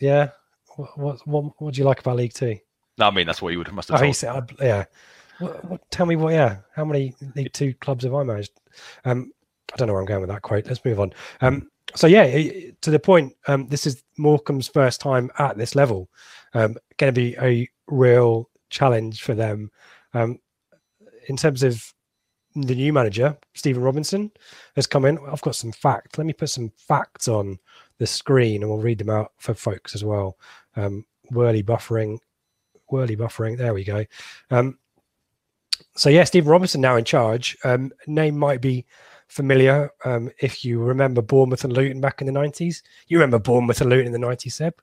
[0.00, 0.30] Yeah.
[0.76, 2.56] What, what, what, what do you like about League Two?
[2.96, 4.16] No, I mean that's what you would must Oh, have he told.
[4.16, 4.84] said, yeah.
[5.40, 6.58] What, what, tell me what, yeah.
[6.74, 8.52] How many League Two clubs have I managed?
[9.04, 9.30] Um,
[9.74, 10.66] I don't know where I'm going with that quote.
[10.66, 11.12] Let's move on.
[11.40, 12.24] Um, so yeah,
[12.80, 16.08] to the point, um, this is Morecambe's first time at this level.
[16.54, 19.70] Um, going to be a real challenge for them.
[20.14, 20.38] Um,
[21.28, 21.92] in terms of
[22.54, 24.30] the new manager, Stephen Robinson,
[24.76, 25.18] has come in.
[25.26, 26.16] I've got some facts.
[26.16, 27.58] Let me put some facts on
[27.98, 30.38] the screen, and we'll read them out for folks as well.
[30.76, 32.18] Um, whirly buffering,
[32.88, 33.58] whirly buffering.
[33.58, 34.04] There we go.
[34.50, 34.78] Um,
[35.96, 37.56] so yeah, Stephen Robinson now in charge.
[37.64, 38.84] Um, name might be
[39.34, 42.84] familiar um, if you remember Bournemouth and Luton back in the nineties.
[43.08, 44.80] You remember Bournemouth and Luton in the nineties, Seb?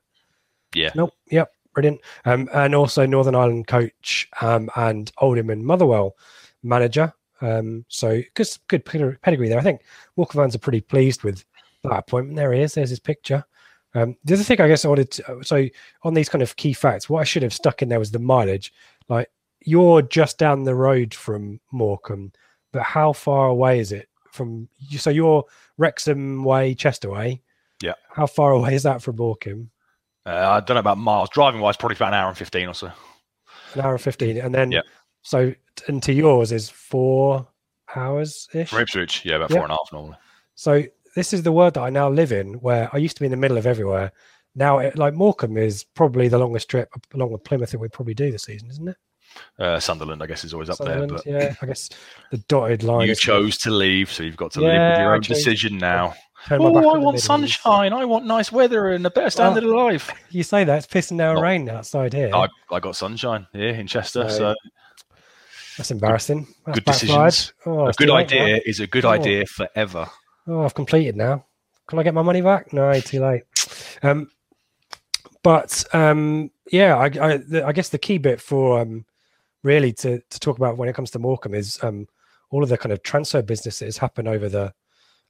[0.74, 0.90] Yeah.
[0.94, 1.14] Nope.
[1.30, 1.50] Yep.
[1.74, 2.00] Brilliant.
[2.26, 6.16] Um, and also Northern Ireland coach um, and Oldham and Motherwell
[6.62, 7.14] manager.
[7.40, 9.58] Um, so good, good pedigree there.
[9.58, 9.80] I think
[10.16, 11.44] Walker fans are pretty pleased with
[11.84, 12.36] that appointment.
[12.36, 12.74] There he is.
[12.74, 13.42] There's his picture.
[13.94, 15.66] Um, the other thing I guess I wanted to, so
[16.02, 18.18] on these kind of key facts, what I should have stuck in there was the
[18.18, 18.72] mileage.
[19.08, 22.32] Like you're just down the road from Morecambe,
[22.72, 24.98] but how far away is it from you?
[24.98, 25.44] So you're
[25.78, 27.42] Wrexham way, Chester way.
[27.82, 27.94] Yeah.
[28.10, 29.70] How far away is that from Morecambe?
[30.24, 31.28] Uh, I don't know about miles.
[31.30, 32.90] Driving wise, probably about an hour and fifteen or so.
[33.74, 34.36] An hour and 15.
[34.36, 34.82] And then, Yeah.
[35.22, 35.52] so,
[35.88, 37.48] and to yours is four
[37.96, 38.68] hours ish.
[38.70, 39.56] From Ipswich, yeah, about Yeah.
[39.56, 40.16] four and a half normally.
[40.54, 40.82] So
[41.16, 43.30] this is the world that I now live in, where I used to be in
[43.30, 44.12] the middle of everywhere.
[44.54, 48.12] Now, it, like Morecambe is probably the longest trip along with Plymouth that we probably
[48.14, 48.96] do this season, isn't it?
[49.58, 51.16] Uh, Sunderland, I guess, is always up Sunderland, there.
[51.18, 51.88] But yeah, I guess
[52.30, 53.06] the dotted line.
[53.08, 56.14] you chose to leave, so you've got to live Yeah, with your own decision now.
[56.46, 57.92] Turn my back Oh, I want sunshine.
[57.92, 60.10] I want nice weather and a better standard of life.
[60.30, 62.30] You say that it's pissing down Not- rain outside here.
[62.34, 64.28] I, I got sunshine here in Chester.
[64.28, 64.54] So, So,
[65.76, 66.48] That's embarrassing.
[66.66, 67.52] That's good decisions.
[67.64, 68.16] Oh, a good now.
[68.16, 69.10] idea is a good Oh.
[69.10, 70.08] idea forever.
[70.48, 71.44] Oh, I've completed now.
[71.86, 72.72] Can I get my money back?
[72.72, 73.42] No, too late.
[74.02, 74.30] Um,
[75.42, 79.04] but um, yeah, I, I, the, I guess the key bit for um,
[79.62, 82.06] really to, to talk about when it comes to Morecambe is um,
[82.50, 84.72] all of the kind of transfer business that has happened over the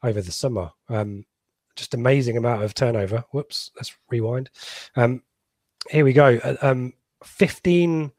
[0.03, 0.71] over the summer.
[0.89, 1.25] Um,
[1.77, 3.25] just amazing amount of turnover.
[3.31, 4.51] Whoops, let's rewind.
[4.97, 5.23] Um,
[5.91, 6.39] here we go.
[6.43, 6.93] Uh, Um,
[7.25, 8.11] Fifteen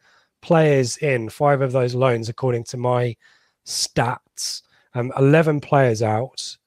[0.42, 3.16] players in, five of those loans, according to my
[3.66, 4.62] stats.
[4.94, 6.58] Um, Eleven players out.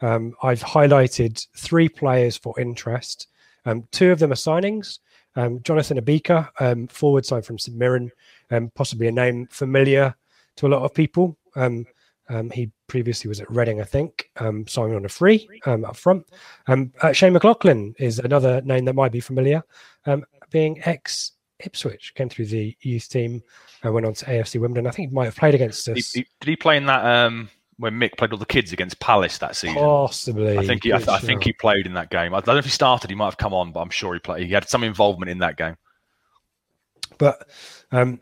[0.00, 3.28] Um, I've highlighted three players for interest.
[3.66, 5.00] Um, two of them are signings.
[5.36, 8.10] Um, Jonathan Obika, um, forward side from St Mirren,
[8.52, 10.14] um, possibly a name familiar
[10.56, 11.36] to a lot of people.
[11.56, 11.86] Um,
[12.28, 15.96] um, he previously was at Reading, I think, um, signed on a free um, up
[15.96, 16.24] front.
[16.68, 19.62] Um, uh, Shane McLaughlin is another name that might be familiar,
[20.06, 23.42] um, being ex Ipswich, came through the youth team
[23.82, 24.86] and went on to AFC Wimbledon.
[24.86, 26.12] I think he might have played against us.
[26.12, 29.38] he- did he play in that um, when Mick played all the kids against Palace
[29.38, 29.76] that season?
[29.76, 30.58] Possibly.
[30.58, 32.34] I think he, I, th- I think he played in that game.
[32.34, 33.10] I don't know if he started.
[33.10, 34.46] He might have come on, but I'm sure he played.
[34.46, 35.76] He had some involvement in that game.
[37.18, 37.48] but
[37.92, 38.20] um,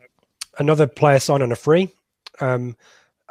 [0.59, 1.93] another player sign on a free.
[2.39, 2.75] Um,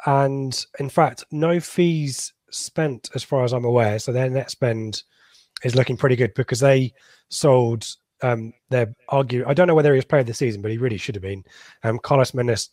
[0.05, 3.99] and in fact, no fees spent as far as I'm aware.
[3.99, 5.03] So their net spend
[5.63, 6.93] is looking pretty good because they
[7.29, 7.85] sold
[8.23, 9.43] um, their argue.
[9.47, 11.21] I don't know whether he was player of the season, but he really should have
[11.21, 11.43] been.
[11.83, 12.69] Um, Carlos Mendes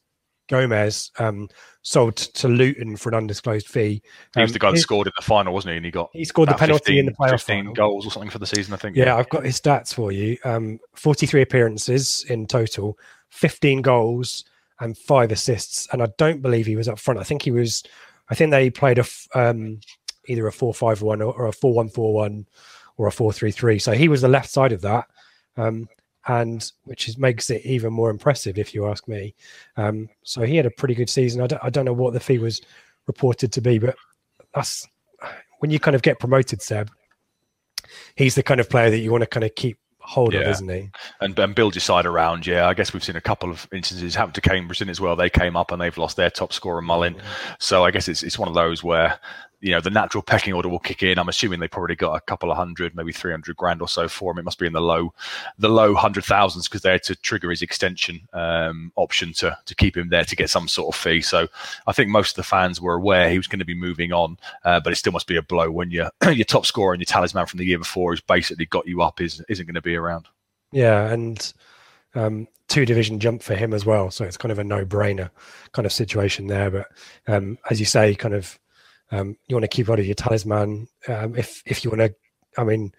[0.49, 1.49] Gomes um,
[1.83, 4.03] sold to Luton for an undisclosed fee.
[4.35, 5.77] He was Um, the guy that he- scored in the final, wasn't he?
[5.77, 7.73] And he got He scored the penalty in the 15 playoff 15 final.
[7.75, 8.73] goals or something for the season.
[8.73, 8.97] I think.
[8.97, 10.39] Yeah, I've got his stats for you.
[10.45, 12.99] Um, 43 appearances in total,
[13.31, 14.45] 15 goals
[14.81, 15.89] and five assists.
[15.93, 17.21] And I don't believe he was up front.
[17.21, 17.83] I think he was.
[18.31, 19.81] I think they played a um,
[20.29, 22.47] either a 4-5-1 or, or a 4-1-4-1
[22.97, 23.81] or a 4-3-3.
[23.81, 25.07] So he was the left side of that,
[25.57, 25.89] um,
[26.27, 29.35] and which is, makes it even more impressive if you ask me.
[29.77, 31.41] Um, so he had a pretty good season.
[31.41, 32.61] I don't, I don't know what the fee was
[33.07, 33.97] reported to be, but
[34.55, 34.87] that's
[35.61, 36.91] when you kind of get promoted, Seb.
[38.17, 40.49] He's the kind of player that you want to kind of keep hold Yeah.
[40.51, 40.91] isn't he?
[41.21, 42.47] and, and build your side around.
[42.47, 45.15] Yeah, I guess we've seen a couple of instances happen to Cambridge in as well.
[45.17, 47.17] They came up and they've lost their top scorer Mullin.
[47.59, 49.19] So I guess it's it's one of those where
[49.61, 51.19] you know the natural pecking order will kick in.
[51.19, 54.09] I'm assuming they probably got a couple of hundred, maybe three hundred grand or so
[54.09, 54.39] for him.
[54.39, 55.13] It must be in the low
[55.59, 59.75] the low hundred thousands because they had to trigger his extension um, option to to
[59.75, 61.21] keep him there to get some sort of fee.
[61.21, 61.49] So
[61.87, 64.39] I think most of the fans were aware he was going to be moving on,
[64.65, 67.07] uh, but it still must be a blow when your your top scorer and your
[67.07, 69.97] talisman from the year before who's basically got you up is isn't going to be
[69.97, 70.29] around.
[70.71, 71.53] Yeah, and
[72.15, 74.11] um, two division jump for him as well.
[74.11, 75.31] So it's kind of a no brainer
[75.73, 76.71] kind of situation there.
[76.71, 76.89] But
[77.27, 78.59] um, as you say, kind of
[79.11, 80.89] um, you want to keep hold of your talisman.
[81.09, 82.15] Um, if if you want to,
[82.61, 82.93] I mean,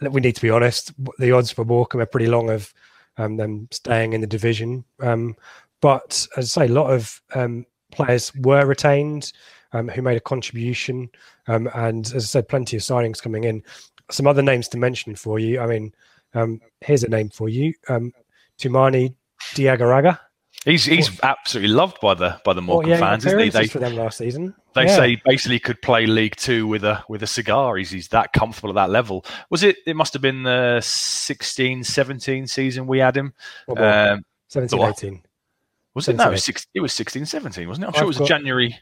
[0.00, 0.92] we need to be honest.
[1.18, 2.72] The odds for Morecambe are pretty long of
[3.16, 4.84] um, them staying in the division.
[5.00, 5.36] Um,
[5.80, 9.32] but as I say, a lot of um, players were retained
[9.72, 11.08] um, who made a contribution,
[11.46, 13.62] and as I said, plenty of signings coming in.
[14.10, 15.60] Some other names to mention for you.
[15.60, 15.94] I mean,
[16.80, 18.12] here's a name for you, um,
[18.58, 19.14] Toumani
[19.54, 20.18] Diagouraga.
[20.66, 23.48] He's he's absolutely loved by the by the Morecambe 48 fans, isn't he?
[23.48, 24.54] They for them last season.
[24.74, 24.96] they Yeah.
[24.96, 27.76] say basically could play League Two with a with a cigar.
[27.76, 29.24] He's he's that comfortable at that level.
[29.48, 29.76] Was it?
[29.86, 33.32] It must have been the 16, 17 season we had him.
[33.66, 34.90] What about Um, 17, what?
[35.02, 35.22] 18.
[35.94, 36.16] was it?
[36.16, 37.86] No, it was, six, it was 16, 17, wasn't it?
[37.86, 38.78] I'm I've sure it was a January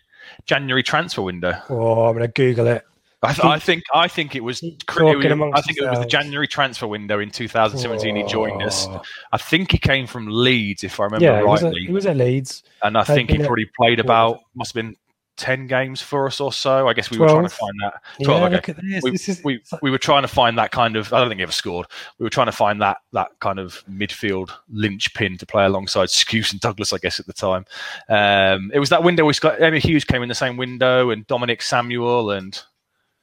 [0.47, 1.55] January transfer window.
[1.71, 2.83] Oh, I'm going to Google it.
[3.23, 4.63] I, th- I think I think it was.
[4.63, 6.07] It was- I think it was the.
[6.07, 8.15] January transfer window in 2017.
[8.17, 8.87] He joined us.
[8.89, 9.03] Oh.
[9.33, 11.87] I think he came from Leeds, if I remember Yeah, he was, at, rightly.
[11.87, 12.63] he was at Leeds.
[12.83, 14.97] and I think he been at- probably played about must have been
[15.37, 16.89] ten games for us or so.
[16.89, 18.03] I guess we were trying to find that.
[18.19, 18.55] Yeah, okay.
[18.55, 19.03] look at this.
[19.03, 21.13] We, is, we we were trying to find that kind of.
[21.13, 21.87] I don't think he ever scored.
[22.19, 26.53] We were trying to find that that kind of midfield linchpin to play alongside Skuse
[26.53, 27.65] and Douglas, I guess at the time.
[28.09, 29.25] Um, it was that window.
[29.25, 32.61] We got Emyr Huws came in the same window, and Dominic Samuel, and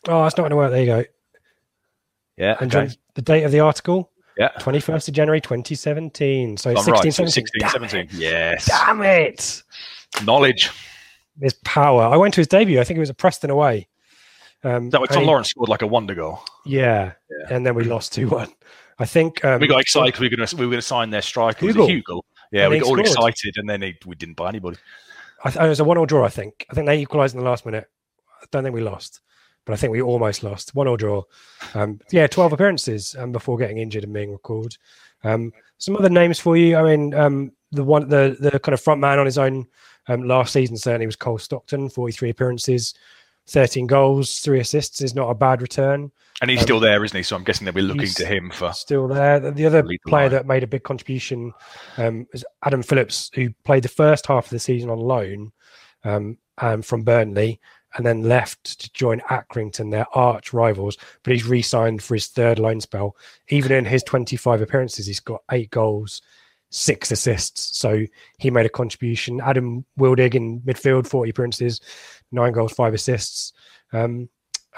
[0.07, 0.71] oh, it's not going to work.
[0.71, 1.03] There you go.
[2.37, 2.93] yeah, And okay.
[3.15, 4.49] The date of the article, yeah.
[4.59, 6.57] 21st of January 2017.
[6.57, 7.13] So I'm 16, right.
[7.13, 7.31] 17.
[7.31, 7.99] 16, Damn 17.
[8.01, 8.13] it.
[8.13, 8.65] Yes.
[8.65, 9.63] Damn it.
[10.23, 10.69] Knowledge.
[11.41, 12.03] His power.
[12.03, 12.79] I went to his debut.
[12.79, 13.87] I think it was a Preston away.
[14.63, 16.41] Um, That was Tom Lawrence scored like a wonder goal.
[16.65, 17.13] Yeah.
[17.49, 18.49] And then we lost 2 1.
[18.99, 19.43] I think.
[19.45, 21.21] Um, We got excited 'cause we were going to we were going to sign their
[21.21, 21.65] striker.
[21.65, 21.85] Hugo.
[21.87, 22.21] Hugo?
[22.51, 24.77] Yeah, And we got all excited, and then he, we didn't buy anybody.
[25.43, 26.65] I th- it was a one all draw, I think.
[26.71, 27.89] I think they equalised in the last minute.
[28.41, 29.19] I don't think we lost,
[29.65, 30.75] but I think we almost lost.
[30.75, 31.23] One all draw.
[31.73, 34.77] Um, yeah, 12 appearances um, before getting injured and being recalled.
[35.23, 36.77] Um, some other names for you.
[36.77, 39.65] I mean, um, the one, the the kind of front man on his own
[40.07, 42.93] um, last season certainly was Cole Stockton, 43 appearances,
[43.47, 46.11] 13 goals, three assists is not a bad return.
[46.41, 47.23] And he's Um, still there, isn't he?
[47.23, 48.71] So I'm guessing they'll be looking to him for.
[48.73, 49.39] Still there.
[49.39, 50.31] The- The other player line.
[50.31, 51.53] that made a big contribution
[51.97, 55.51] um, was Adam Phillips, who played the first half of the season on loan
[56.03, 57.59] um, um, from Burnley
[57.95, 60.97] and then left to join Accrington, their arch rivals.
[61.23, 63.15] But he's re signed for his third loan spell.
[63.49, 66.21] Even in his 25 appearances, he's got eight goals,
[66.69, 67.77] six assists.
[67.77, 68.05] So
[68.37, 69.41] he made a contribution.
[69.41, 71.81] Adam Wildig in midfield, 40 appearances,
[72.31, 73.53] nine goals, five assists.
[73.93, 74.29] Um,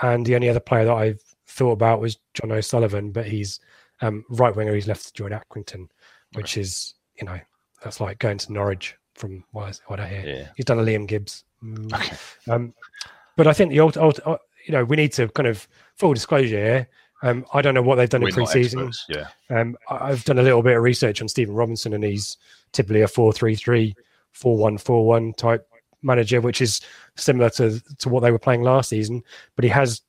[0.01, 3.59] and the only other player that I've thought about was John O'Sullivan, but he's
[4.01, 4.75] um, right winger.
[4.75, 5.87] He's left to join Accrington,
[6.33, 7.39] which is, you know,
[7.83, 10.23] that's like going to Norwich from what, is, what I hear.
[10.25, 10.47] Yeah.
[10.55, 11.43] He's done a Liam Gibbs.
[11.63, 11.93] Mm.
[11.93, 12.17] Okay.
[12.51, 12.73] Um,
[13.35, 16.13] but I think the old, old, uh, you know, we need to kind of full
[16.13, 16.87] disclosure here.
[17.23, 18.87] Um, I don't know what they've done We're in pre-season.
[18.87, 19.57] experts, Yeah.
[19.57, 22.37] Um, I've done a little bit of research on Stephen Robinson, and he's
[22.73, 23.95] typically a 4 3 3,
[24.31, 25.67] 4 1 4 1 type
[26.03, 26.81] manager, which is
[27.15, 29.23] similar to, to what they were playing last season.
[29.55, 30.01] But he has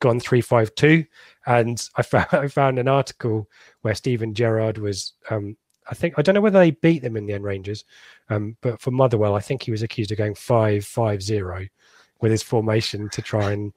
[0.00, 1.04] gone 3 5 2.
[1.46, 3.48] And I found, I found an article
[3.82, 5.56] where Steven Gerrard was, um,
[5.90, 7.84] I think, I don't know whether they beat them in the end Rangers,
[8.28, 11.66] um, but for Motherwell, I think he was accused of going 5 5 0
[12.20, 13.72] with his formation to try and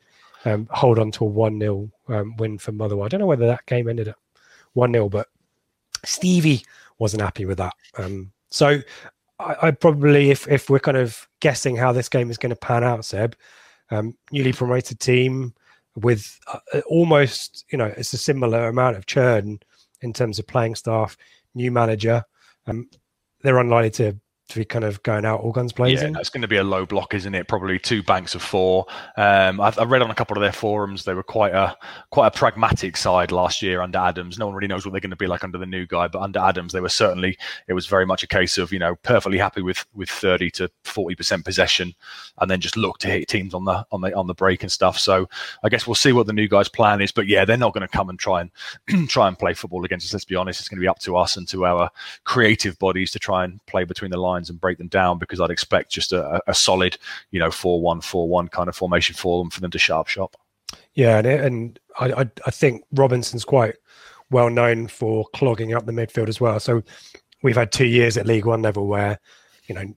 [0.46, 3.06] um, hold on to a 1 0 um, win for Motherwell.
[3.06, 4.18] I don't know whether that game ended up
[4.74, 5.28] 1 0, but
[6.06, 6.64] Stevie
[6.98, 7.74] wasn't happy with that.
[7.98, 8.80] Um, so
[9.40, 12.56] I, I probably, if, if we're kind of guessing how this game is going to
[12.56, 13.36] pan out, Seb,
[13.92, 15.54] um, newly promoted team
[15.96, 19.60] with uh, almost, you know, it's a similar amount of churn
[20.02, 21.18] in terms of playing staff,
[21.56, 22.24] new manager.
[22.68, 22.90] Um,
[23.42, 24.20] they're unlikely to
[24.50, 26.08] to be kind of going out all guns blazing.
[26.08, 27.48] Yeah, that's going to be a low block, isn't it?
[27.48, 28.86] Probably two banks of four.
[29.16, 31.78] Um, I've, I read on a couple of their forums they were quite a
[32.12, 34.40] quite a pragmatic side last year under Adams.
[34.40, 36.22] No one really knows what they're going to be like under the new guy, but
[36.22, 37.38] under Adams they were certainly.
[37.68, 40.70] It was very much a case of you know perfectly happy with with thirty to
[40.84, 41.94] forty percent possession,
[42.40, 44.72] and then just look to hit teams on the on the on the break and
[44.72, 44.98] stuff.
[44.98, 45.30] So
[45.64, 47.12] I guess we'll see what the new guy's plan is.
[47.12, 50.08] But yeah, they're not going to come and try and try and play football against
[50.08, 50.14] us.
[50.14, 51.92] Let's be honest, it's going to be up to us and to our
[52.24, 55.50] creative bodies to try and play between the lines and break them down because I'd
[55.50, 56.98] expect just a, a solid,
[57.32, 60.08] you know, 4 1 4 1 kind of formation for them for them to sharp
[60.08, 60.38] shop.
[60.94, 63.76] Yeah, and, and I, I I think Robinson's quite
[64.32, 66.60] well known for clogging up the midfield as well.
[66.60, 66.84] So
[67.44, 69.20] we've had two years at League One level where
[69.68, 69.94] you know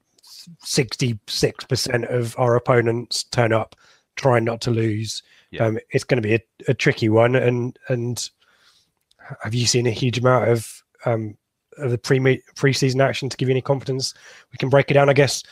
[0.62, 3.76] sixty six percent of our opponents turn up
[4.16, 5.22] trying not to lose.
[5.50, 5.66] Yeah.
[5.66, 7.34] Um, it's going to be a, a tricky one.
[7.34, 8.28] And and
[9.42, 11.36] have you seen a huge amount of um,
[11.78, 14.14] of the pre pre-season action to give you any confidence?
[14.50, 15.08] We can break it down.
[15.08, 15.42] I guess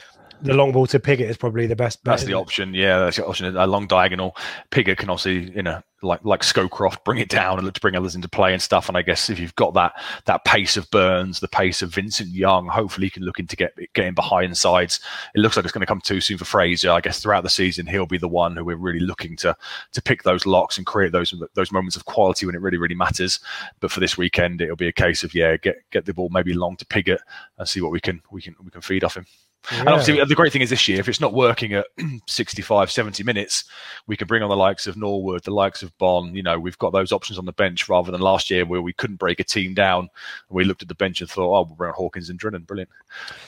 [0.42, 2.02] the long ball to Pigott is probably the best.
[2.04, 2.74] That's the option.
[2.74, 3.56] Yeah, that's the option.
[3.56, 4.36] A long diagonal.
[4.70, 7.96] Piggott can obviously, you know, like like Scowcroft, bring it down and look to bring
[7.96, 8.88] others into play and stuff.
[8.88, 9.92] And I guess if you've got that
[10.26, 13.74] that pace of Burns, the pace of Vincent Young, hopefully he can look into get
[13.94, 15.00] getting behind sides.
[15.34, 16.90] It looks like it's going to come too soon for Fraser.
[16.90, 19.56] I guess throughout the season he'll be the one who we're really looking to
[19.92, 22.94] to pick those locks and create those those moments of quality when it really really
[22.94, 23.40] matters.
[23.80, 26.54] But for this weekend, it'll be a case of yeah, get get the ball maybe
[26.54, 27.20] long to Pigott
[27.58, 29.26] and see what we can we can we can feed off him.
[29.72, 31.86] And obviously, the great thing is this year, if it's not working at
[32.26, 33.64] 65, 70 minutes,
[34.06, 36.34] we can bring on the likes of Norwood, the likes of Bonne.
[36.34, 38.92] You know, we've got those options on the bench rather than last year where we
[38.94, 40.00] couldn't break a team down.
[40.00, 40.08] And
[40.56, 42.66] we looked at the bench and thought, oh, we'll bring on Hawkins and Drinan.
[42.66, 42.90] Brilliant.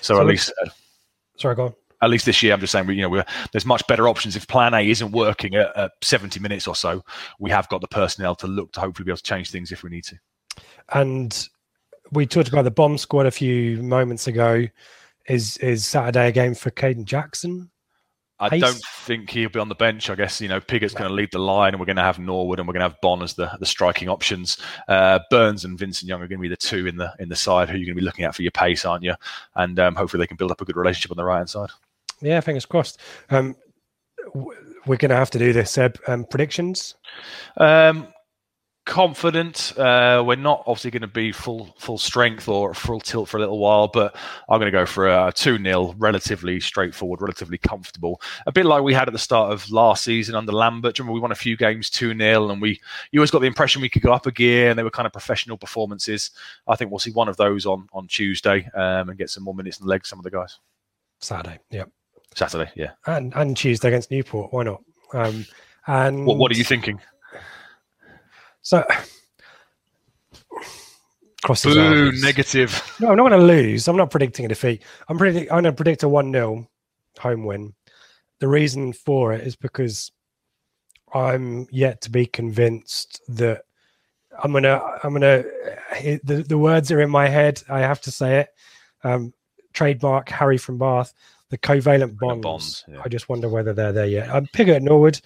[0.00, 0.52] So, So at least.
[0.62, 0.68] Uh,
[1.38, 1.74] Sorry, go on.
[2.02, 4.36] at least this year, I'm just saying, we, you know, we're, there's much better options.
[4.36, 7.02] If Plan A isn't working at, at 70 minutes or so,
[7.38, 9.82] we have got the personnel to look to hopefully be able to change things if
[9.82, 10.16] we need to.
[10.92, 11.48] and
[12.12, 14.66] we talked about the bomb squad a few moments ago.
[15.28, 17.70] Is is Saturday a game for Kayden Jackson?
[18.40, 18.60] I Pace.
[18.60, 20.10] don't think he'll be on the bench.
[20.10, 22.18] I guess you know Pigott's going to lead the line, and we're going to have
[22.18, 24.58] Norwood, and we're going to have Bonne as the, the striking options.
[24.88, 27.36] Uh, Burns and Vincent Young are going to be the two in the in the
[27.36, 29.14] side who you're going to be looking at for your pace, aren't you?
[29.54, 31.70] And um, hopefully they can build up a good relationship on the right hand side.
[32.20, 32.98] Yeah, fingers crossed.
[33.30, 33.54] Um,
[34.34, 35.70] w- we're going to have to do this.
[35.70, 35.98] Seb.
[36.08, 36.96] Um, predictions.
[37.58, 38.08] Um,
[38.85, 39.72] confident.
[39.78, 43.41] Uh, we're not obviously going to be full full strength or full tilt for a
[43.41, 44.16] little while, but
[44.49, 48.20] I'm going to go for a two 0 relatively straightforward, relatively comfortable.
[48.47, 50.99] A bit like we had at the start of last season under Lambert.
[50.99, 52.80] Remember, we won a few games two 0 and we
[53.12, 55.07] you always got the impression we could go up a gear, and they were kind
[55.07, 56.30] of professional performances.
[56.66, 59.55] I think we'll see one of those on on Tuesday um, and get some more
[59.55, 60.09] minutes and legs.
[60.09, 60.59] Some of the guys
[61.20, 61.59] Saturday.
[61.70, 61.85] Yeah,
[62.35, 62.70] Saturday.
[62.74, 62.91] Yeah.
[63.07, 64.53] and and Tuesday against Newport.
[64.53, 64.83] Why not?
[65.14, 65.47] Um,
[65.87, 67.01] and What What are you thinking?
[68.62, 68.84] So.
[71.44, 72.12] Crosses Boo!
[72.12, 72.82] Negative.
[73.00, 73.88] No, I'm not going to lose.
[73.88, 74.82] I'm not predicting a defeat.
[75.08, 75.50] I'm predicting.
[75.50, 76.68] I'm going to predict a one 0
[77.18, 77.74] home win.
[78.38, 80.12] The reason for it is because
[81.12, 83.62] I'm yet to be convinced that
[84.42, 84.80] I'm gonna.
[85.02, 85.44] I'm gonna.
[86.24, 87.62] The the words are in my head.
[87.68, 88.48] I have to say it.
[89.04, 89.34] Um,
[89.72, 91.12] trademark Harry from Bath.
[91.50, 92.42] the covalent bonds.
[92.42, 93.02] bonds, yeah.
[93.04, 94.30] I just wonder whether they're there yet.
[94.30, 95.20] Um, Pigott and Norwood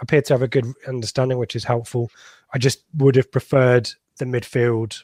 [0.00, 2.10] appear to have a good understanding, which is helpful.
[2.52, 5.02] I just would have preferred the midfield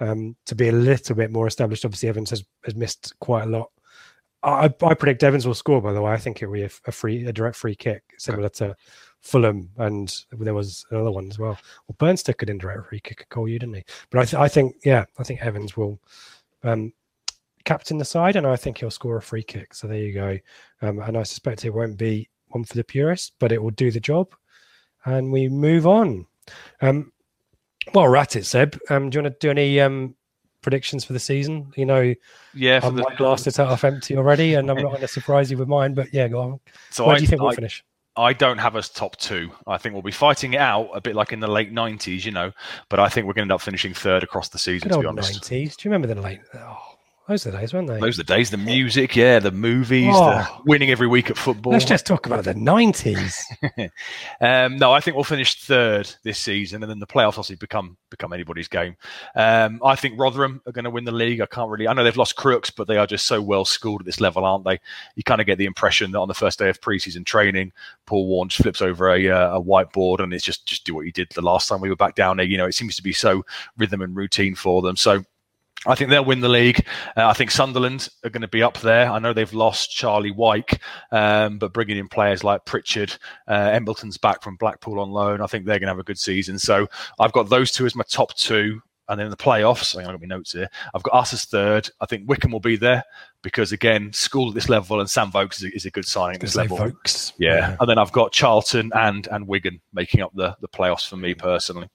[0.00, 1.84] um, to be a little bit more established.
[1.84, 3.70] Obviously, Evans has, has missed quite a lot.
[4.42, 5.80] I, I predict Evans will score.
[5.80, 8.02] By the way, I think it will be a, a free, a direct free kick,
[8.18, 8.74] similar to
[9.20, 11.56] Fulham, and there was another one as well.
[11.86, 13.84] Well, Burns took an indirect free kick goal, you didn't he?
[14.10, 16.00] But I, th- I think, yeah, I think Evans will
[16.64, 16.92] um,
[17.64, 19.74] captain the side, and I think he'll score a free kick.
[19.74, 20.38] So there you go.
[20.80, 23.92] Um, and I suspect it won't be one for the purists, but it will do
[23.92, 24.34] the job.
[25.04, 26.26] And we move on.
[26.80, 27.12] Um,
[27.94, 28.78] well, rat it, Seb.
[28.90, 30.14] Um, do you want to do any um,
[30.62, 31.72] predictions for the season?
[31.76, 32.14] You know,
[32.54, 35.08] Yeah, for um, the, my glass is half empty already, and I'm not going to
[35.08, 35.94] surprise you with mine.
[35.94, 36.60] But yeah, go on.
[36.90, 37.84] so Where I, do you think we'll finish?
[38.14, 39.50] I don't have us top two.
[39.66, 42.30] I think we'll be fighting it out a bit like in the late '90s, you
[42.30, 42.52] know.
[42.88, 44.88] But I think we're going to end up finishing third across the season.
[44.88, 45.76] Good To be honest, nineties.
[45.76, 46.40] Do you remember the late?
[46.54, 46.91] Oh,
[47.32, 47.98] those are the days, weren't they?
[47.98, 48.50] those are the days.
[48.50, 50.62] The music, yeah, the movies, the Oh.
[50.66, 51.72] winning every week at football.
[51.72, 53.42] Let's just talk about the nineties.
[54.40, 57.96] um, no, I think we'll finish third this season, and then the playoffs obviously become
[58.10, 58.96] become anybody's game.
[59.34, 61.40] Um, I think Rotherham are going to win the league.
[61.40, 61.88] I can't really.
[61.88, 64.44] I know they've lost Crooks, but they are just so well schooled at this level,
[64.44, 64.78] aren't they?
[65.16, 67.72] You kind of get the impression that on the first day of preseason training,
[68.06, 71.12] Paul Warne flips over a, uh, a whiteboard and it's just just do what you
[71.12, 72.46] did the last time we were back down there.
[72.46, 73.42] You know, it seems to be so
[73.78, 74.96] rhythm and routine for them.
[74.96, 75.24] So.
[75.86, 76.86] I think they'll win the league.
[77.16, 79.10] Uh, I think Sunderland are going to be up there.
[79.10, 80.80] I know they've lost Charlie Wyke,
[81.10, 83.16] um, but bringing in players like Pritchard,
[83.48, 85.40] uh, Embleton's back from Blackpool on loan.
[85.40, 86.58] I think they're going to have a good season.
[86.58, 86.86] So
[87.18, 88.80] I've got those two as my top two.
[89.08, 90.68] And then in the playoffs, I've got my notes here.
[90.94, 91.90] I've got us as third.
[92.00, 93.02] I think Wycombe will be there
[93.42, 96.36] because, again, school at this level and Sam Vokes is a, is a good signing
[96.36, 96.76] at this level.
[96.76, 97.32] folks.
[97.36, 97.76] Yeah.
[97.80, 101.34] And then I've got Charlton and and Wigan making up the, the playoffs for me
[101.34, 101.88] personally.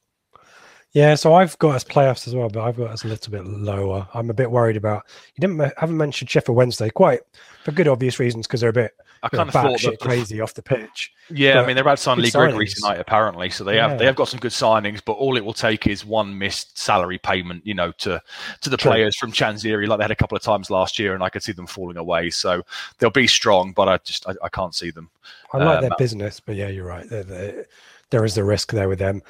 [0.93, 3.45] Yeah, so I've got us playoffs as well, but I've got us a little bit
[3.45, 4.07] lower.
[4.13, 5.03] I'm a bit worried about.
[5.35, 7.21] You didn't haven't mentioned Sheffield Wednesday quite
[7.63, 10.53] for good obvious reasons because they're a bit I kind of thought that crazy off
[10.53, 11.11] the pitch.
[11.29, 13.49] Yeah, But I mean they're about to sign Lee Gregory tonight, apparently.
[13.49, 16.05] So they have they have got some good signings, but all it will take is
[16.05, 18.21] one missed salary payment, you know, to
[18.61, 18.91] to the True.
[18.91, 21.43] players from Chansiri, like they had a couple of times last year, and I could
[21.43, 22.29] see them falling away.
[22.29, 22.63] So
[22.97, 25.09] they'll be strong, but I just I, I can't see them.
[25.53, 27.07] I like Um, their business, but yeah, you're right.
[27.09, 27.65] There- there-
[28.09, 29.21] there is the risk there with them.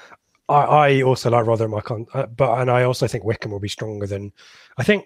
[0.49, 1.75] I, I also like Rotherham.
[1.75, 4.31] I can't, uh, but and I also think Wycombe will be stronger than.
[4.77, 5.05] I think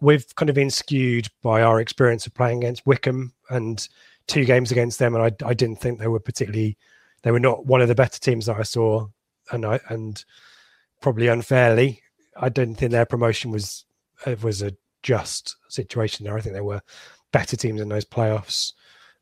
[0.00, 3.86] we've kind of been skewed by our experience of playing against Wycombe and
[4.26, 6.76] two games against them, and I, I didn't think they were particularly.
[7.22, 9.06] They were not one of the better teams that I saw,
[9.50, 10.22] and I and
[11.00, 12.02] probably unfairly,
[12.36, 13.84] I didn't think their promotion was
[14.26, 16.36] it was a just situation there.
[16.36, 16.80] I think they were
[17.32, 18.72] better teams in those playoffs.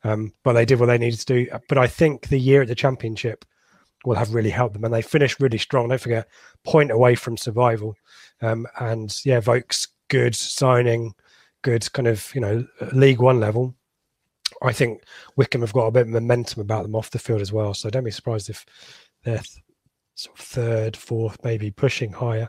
[0.04, 1.46] Um, but they did what they needed to do.
[1.68, 3.44] But I think the year at the championship
[4.04, 5.88] will have really helped them, and they finished really strong.
[5.88, 6.28] Don't forget,
[6.64, 7.96] point away from survival.
[8.40, 11.14] Um, and yeah, Vokes good signing,
[11.62, 13.74] good kind of you know League One level.
[14.62, 15.02] I think
[15.36, 17.74] Wycombe have got a bit of momentum about them off the field as well.
[17.74, 18.64] So don't be surprised if
[19.24, 19.62] they're th-
[20.14, 22.48] sort of third, fourth, maybe pushing higher.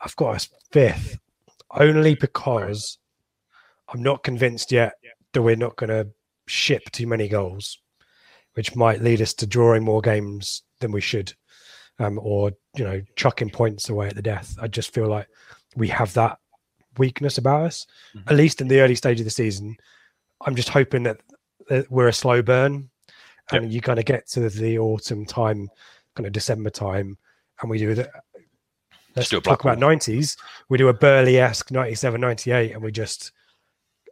[0.00, 1.18] I've got us fifth,
[1.72, 2.98] only because
[3.88, 4.94] I'm not convinced yet
[5.32, 6.08] that we're not going to
[6.46, 7.78] ship too many goals,
[8.58, 11.32] which might lead us to drawing more games than we should,
[12.00, 14.56] um, or you know, chucking points away at the death.
[14.60, 15.28] I just feel like
[15.76, 16.40] we have that
[16.96, 17.86] weakness about us,
[18.26, 19.76] at least in the early stage of the season.
[20.44, 21.20] I'm just hoping that,
[21.68, 22.90] that we're a slow burn,
[23.52, 25.70] and you kind of get to the autumn time,
[26.16, 27.16] kind of December time,
[27.60, 28.10] and we do the.
[29.14, 30.36] Let's do talk about 90s.
[30.68, 33.30] We do a Burley esque 97, 98, and we just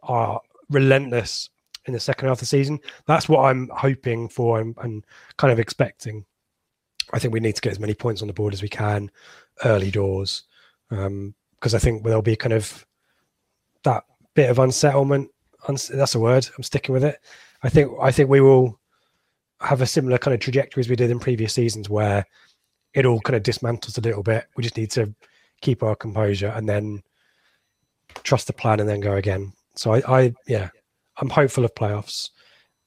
[0.03, 0.39] are
[0.69, 1.49] relentless
[1.87, 2.79] in the second half of the season.
[3.05, 5.05] That's what I'm hoping for and, and
[5.37, 6.25] kind of expecting.
[7.13, 9.09] I think we need to get as many points on the board as we can
[9.63, 10.43] early doors
[10.91, 12.85] um, because I think there'll be kind of
[13.83, 14.03] that
[14.35, 15.29] bit of unsettlement.
[15.67, 16.47] Uns- that's a word.
[16.55, 17.19] I'm sticking with it.
[17.63, 18.79] I think I think we will
[19.59, 22.25] have a similar kind of trajectory as we did in previous seasons, where
[22.93, 24.45] it all kind of dismantles a little bit.
[24.55, 25.13] We just need to
[25.61, 27.01] keep our composure and then
[28.23, 29.53] trust the plan and then go again.
[29.75, 30.69] So I, I yeah,
[31.19, 32.29] I'm hopeful of playoffs.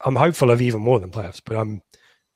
[0.04, 1.82] I'm hopeful of even more than playoffs, but I'm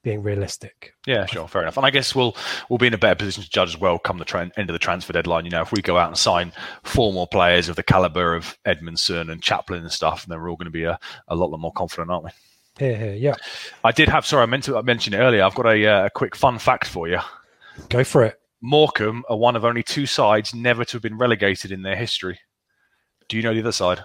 [0.05, 0.93] being realistic.
[1.07, 1.77] Yeah, sure, fair enough.
[1.77, 2.37] And I guess we'll
[2.69, 4.75] we'll be in a better position to judge as well come the tra- end of
[4.75, 5.47] the transfer deadline.
[5.47, 6.53] You know, if we go out and sign
[6.85, 10.57] four more players of the caliber of Edmundson and Chaplin and stuff, then we're all
[10.57, 12.31] going to be a, a lot, more confident, aren't we?
[12.81, 13.35] Yeah, yeah.
[13.83, 14.27] I did have.
[14.27, 15.43] Sorry, I meant to I mentioned it earlier.
[15.43, 17.21] I've got a, uh, a quick fun fact for you.
[17.89, 18.39] Go for it.
[18.61, 22.39] Morecambe are one of only two sides never to have been relegated in their history.
[23.29, 24.01] Do you know the other side?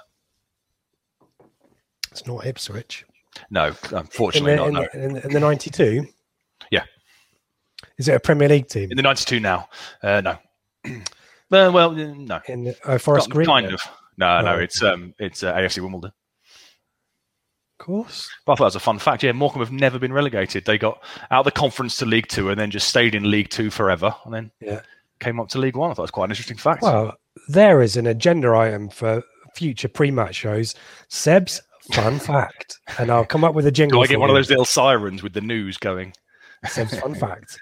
[2.12, 3.06] It's not Ipswich.
[3.50, 4.68] No, In unfortunately the, not.
[4.68, 4.74] in,
[5.14, 5.20] No.
[5.20, 6.06] the, in, the, 92?
[6.72, 6.84] Yeah.
[7.98, 8.90] Is it a Premier League team?
[8.92, 9.70] In the 92 now.
[10.02, 10.38] Uh, no.
[11.50, 12.40] well, well, uh, no.
[12.48, 13.46] In the, oh, Forest Green?
[13.48, 13.82] kind of.
[14.18, 14.60] No, no, Oh.
[14.60, 16.12] it's um, it's uh, AFC Wimbledon.
[17.80, 18.30] Of course.
[18.46, 19.24] But I thought that was a fun fact.
[19.24, 20.66] Yeah, Morecambe have never been relegated.
[20.66, 21.02] They got
[21.32, 24.14] out of the conference to League Two and then just stayed in League Two forever,
[24.26, 24.82] and then Yeah.
[25.22, 25.92] came up to League One.
[25.92, 26.82] I thought it was quite an interesting fact.
[26.82, 27.16] Well,
[27.48, 29.24] there is an agenda item for
[29.56, 30.76] future pre-match shows.
[31.08, 31.62] Seb's
[31.94, 34.00] fun fact, and I'll come up with a jingle.
[34.00, 36.14] Do I get one of those little sirens with the news going?
[36.66, 37.58] Seb's fun fact.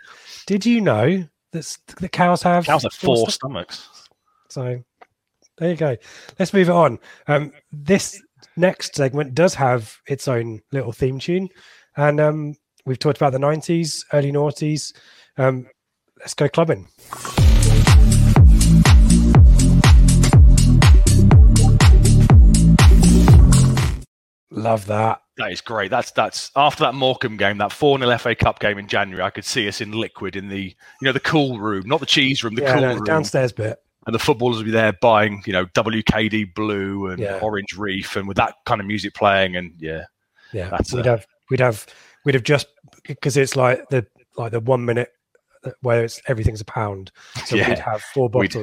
[0.46, 3.80] Did you know that the cows have Cows have four four stomachs?
[3.80, 4.10] stomachs.
[4.50, 4.84] So
[5.58, 5.96] there you go.
[6.40, 7.00] Let's move it on.
[7.28, 8.22] Um, this
[8.56, 11.50] next segment does have its own little theme tune,
[11.96, 12.56] and um,
[12.86, 14.94] we've talked about the '90s, early noughties.
[15.38, 15.68] Um,
[16.20, 16.88] let's go clubbing.
[24.50, 25.22] Love that.
[25.38, 25.92] That is great.
[25.92, 29.24] That's that's after that Morecambe game, that four 0 FA Cup game in January.
[29.24, 30.76] I could see us in liquid in the you
[31.06, 33.78] know the cool room, not the cheese room, the yeah, cool no, room, downstairs bit.
[34.06, 37.40] and the footballers would be there buying you know WKD Blue and Yeah.
[37.42, 40.06] Orange Reef, and with that kind of music playing, and yeah,
[40.54, 41.86] Yeah, That's we'd a- have we'd have
[42.26, 42.68] we'd have just
[43.06, 45.10] because it's like the like the one minute
[45.82, 47.12] where it's everything's a pound.
[47.46, 47.68] So Yeah.
[47.70, 48.56] we'd have four bottles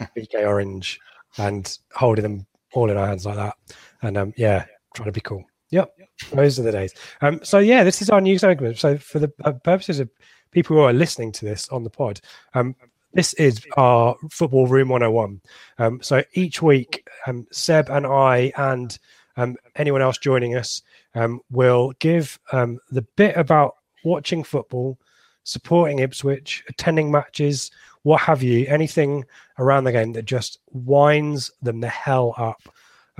[0.00, 0.98] of BK Orange
[1.38, 3.54] and holding them all in our hands like that.
[4.02, 4.64] And um, yeah,
[4.94, 5.44] trying to be cool.
[5.70, 5.90] Yep,
[6.34, 6.92] those are the days.
[7.22, 8.78] Um, so yeah, this is our new segment.
[8.78, 10.10] So for the uh, purposes of
[10.50, 12.20] people who are listening to this on the pod,
[12.54, 12.76] um,
[13.14, 15.40] this is our football room 101.
[15.78, 18.98] Um, so each week, um, Seb and I and
[19.36, 20.82] um, anyone else joining us
[21.14, 24.98] um, will give um, the bit about watching football,
[25.44, 27.70] supporting Ipswich, attending matches,
[28.02, 29.24] what have you, anything
[29.58, 32.60] around the game that just winds them the hell up.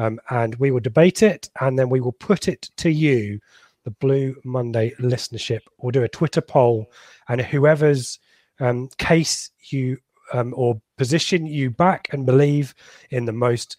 [0.03, 3.39] Um, and we will debate it and then we will put it to you,
[3.85, 5.61] the Blue Monday listenership.
[5.79, 6.91] We'll do a Twitter poll,
[7.29, 8.19] and whoever's
[8.59, 9.99] um, case you
[10.33, 12.75] um, or position you back and believe
[13.11, 13.77] in the most,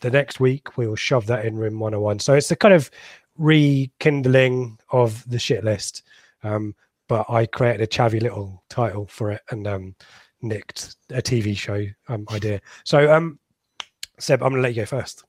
[0.00, 2.20] the next week we will shove that in room 101.
[2.20, 2.88] So it's the kind of
[3.36, 6.02] rekindling of the shit list.
[6.44, 6.74] Um,
[7.08, 9.96] but I created a chavvy little title for it and um,
[10.40, 12.60] nicked a TV show um, idea.
[12.84, 13.36] So,
[14.18, 15.24] Seb, I'm going to let you go first.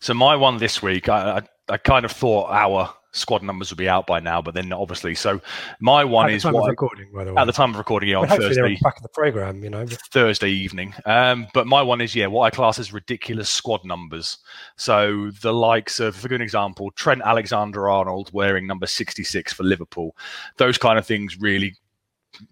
[0.00, 3.78] So my one this week, I, I, I kind of thought our squad numbers would
[3.78, 5.40] be out by now, but then obviously, so
[5.80, 7.40] my one is of what recording, by the way.
[7.40, 8.78] at the time of recording yeah, on hopefully Thursday.
[8.82, 9.86] back in the program, you know.
[10.12, 10.94] Thursday evening.
[11.04, 14.38] Um, but my one is, yeah, what I class as ridiculous squad numbers.
[14.76, 20.16] So the likes of, for good example, Trent Alexander Arnold wearing number 66 for Liverpool.
[20.56, 21.74] Those kind of things really,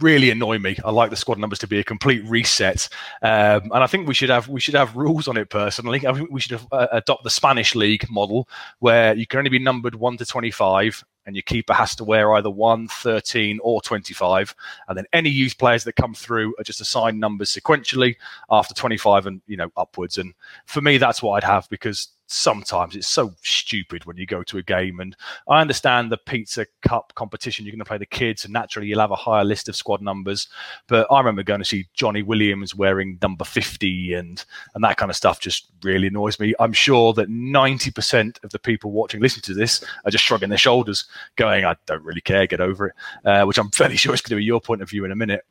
[0.01, 0.77] really annoy me.
[0.85, 2.89] I like the squad numbers to be a complete reset.
[3.23, 6.07] Um, and I think we should have we should have rules on it personally.
[6.07, 8.49] I think we should have, uh, adopt the Spanish league model
[8.79, 12.33] where you can only be numbered 1 to 25 and your keeper has to wear
[12.35, 14.55] either 1, 13 or 25
[14.89, 18.17] and then any youth players that come through are just assigned numbers sequentially
[18.51, 20.35] after 25 and you know upwards and
[20.67, 24.59] for me that's what i'd have because sometimes it's so stupid when you go to
[24.59, 25.17] a game and
[25.49, 29.01] i understand the pizza cup competition you're going to play the kids and naturally you'll
[29.01, 30.49] have a higher list of squad numbers
[30.89, 35.11] but i remember going to see johnny williams wearing number 50 and and that kind
[35.11, 36.55] of stuff just really annoys me.
[36.59, 40.59] I'm sure that 90% of the people watching listening to this are just shrugging their
[40.59, 41.05] shoulders
[41.37, 44.37] going i don't really care get over it uh, which i'm fairly sure is going
[44.37, 45.45] to be your point of view in a minute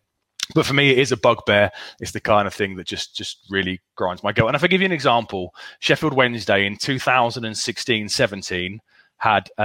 [0.55, 1.69] but for me, it is a bugbear.
[1.99, 4.47] It's the kind of thing that just just really grinds my goat.
[4.47, 8.79] And if I give you an example, Sheffield Wednesday in 2016-17
[9.17, 9.61] had uh,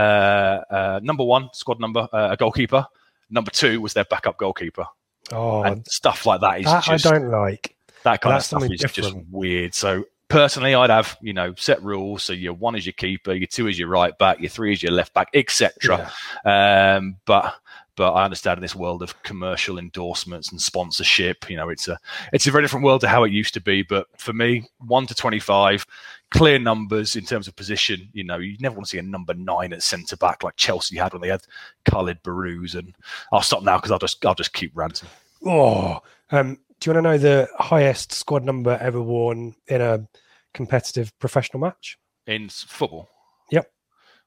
[0.71, 2.87] uh, number one squad number uh, a goalkeeper.
[3.31, 4.87] Number two was their backup goalkeeper,
[5.33, 7.77] Oh, and stuff like that is that just I don't like.
[8.03, 9.75] that kind of stuff is just weird.
[9.75, 12.25] So personally, I'd have you know set rules.
[12.25, 14.83] So your one is your keeper, your two is your right back, your three is
[14.83, 16.11] your left back, etc.
[16.45, 17.55] Um, but
[17.97, 21.99] but I understand in this world of commercial endorsements and sponsorship, you know, it's a
[22.33, 23.83] it's a very different world to how it used to be.
[23.83, 25.87] But for me, one to twenty five.
[26.31, 28.09] Clear numbers in terms of position.
[28.13, 30.97] You know, you never want to see a number nine at centre back like Chelsea
[30.97, 31.43] had when they had
[31.87, 32.77] Khalid Boulahrouz.
[32.77, 32.95] And
[33.33, 35.09] I'll stop now because I'll just I'll just keep ranting.
[35.45, 40.07] Oh, um, do you want to know the highest squad number ever worn in a
[40.55, 41.99] competitive professional match?
[42.31, 43.09] in football.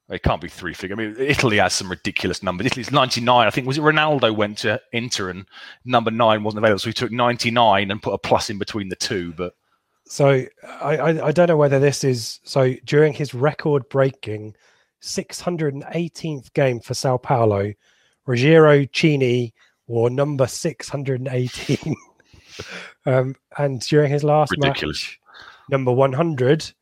[0.09, 0.95] It can't be three figure.
[0.95, 2.67] I mean, Italy has some ridiculous numbers.
[2.67, 3.47] Italy's 99.
[3.47, 5.45] I think, was it Ronaldo went to Inter and
[5.85, 6.79] number nine wasn't available.
[6.79, 9.33] So he took 99 and put a plus in between the two.
[9.33, 9.55] But
[10.05, 10.45] So
[10.81, 14.55] I, I, I don't know whether this is so during his record breaking
[15.01, 17.73] 618th game for Sao Paulo,
[18.27, 19.53] Rogério Ceni
[19.87, 21.95] wore number 618.
[23.05, 25.01] um, and during his last ridiculous.
[25.01, 25.19] match,
[25.69, 26.73] number 100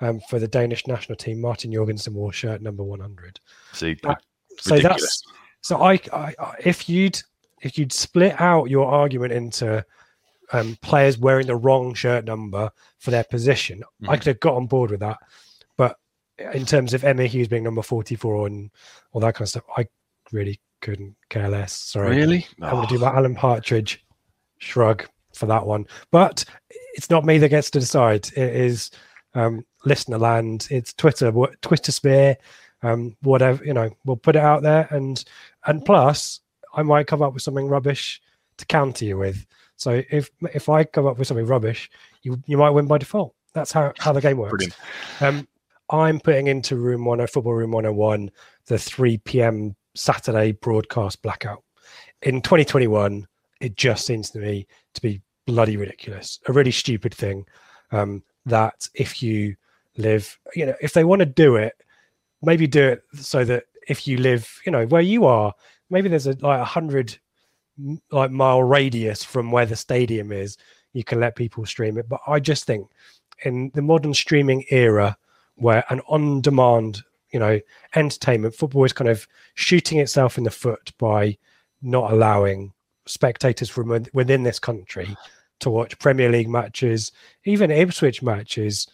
[0.00, 3.40] um, for the Danish national team, Martin Jorgensen wore shirt number 100.
[3.72, 4.22] See, That-
[4.60, 5.00] So ridiculous.
[5.02, 5.22] that's
[5.60, 7.20] so I, I I- if you'd
[7.62, 9.84] if you'd split out your argument into
[10.52, 14.18] um, players wearing the wrong shirt number for their position, I Mhm.
[14.20, 15.18] could have got on board with that.
[15.76, 15.96] But
[16.38, 18.70] in terms of Emyr Huws being number 44 and
[19.12, 19.86] all that kind of stuff, I
[20.32, 21.72] really couldn't care less.
[21.72, 22.16] Sorry.
[22.16, 22.46] Really?
[22.62, 24.04] I'm going to do my Alan Partridge
[24.58, 25.86] shrug for that one.
[26.12, 26.44] But
[26.94, 28.28] it's not me that gets to decide.
[28.36, 28.90] It is
[29.38, 30.66] um, listener land.
[30.70, 31.32] It's Twitter,
[31.62, 32.36] Twitter sphere,
[32.82, 33.64] um, whatever.
[33.64, 35.24] You know, we'll put it out there, and
[35.66, 36.40] and plus,
[36.74, 38.20] I might come up with something rubbish
[38.58, 39.46] to counter you with.
[39.76, 41.90] So if if I come up with something rubbish,
[42.22, 43.34] you you might win by default.
[43.54, 44.66] That's how how the game works.
[45.20, 45.46] Um,
[45.90, 48.30] I'm putting into room one, football room 101,
[48.66, 49.74] the 3 p.m.
[49.94, 51.64] Saturday broadcast blackout.
[52.22, 53.26] In 2021,
[53.62, 57.46] it just seems to me to be bloody ridiculous, a really stupid thing.
[57.90, 59.56] Um, that if you
[59.96, 61.74] live, you know, if they want to do it,
[62.42, 65.52] maybe do it so that if you live, you know, where you are,
[65.90, 67.18] maybe there's a like a hundred
[68.10, 70.56] like mile radius from where the stadium is,
[70.92, 72.08] you can let people stream it.
[72.08, 72.88] But I just think
[73.44, 75.16] in the modern streaming era,
[75.56, 77.60] where an on-demand, you know,
[77.94, 81.36] entertainment football is kind of shooting itself in the foot by
[81.82, 82.72] not allowing
[83.06, 85.16] spectators from within this country
[85.60, 87.12] to watch Premier League matches,
[87.44, 88.86] even Ipswich matches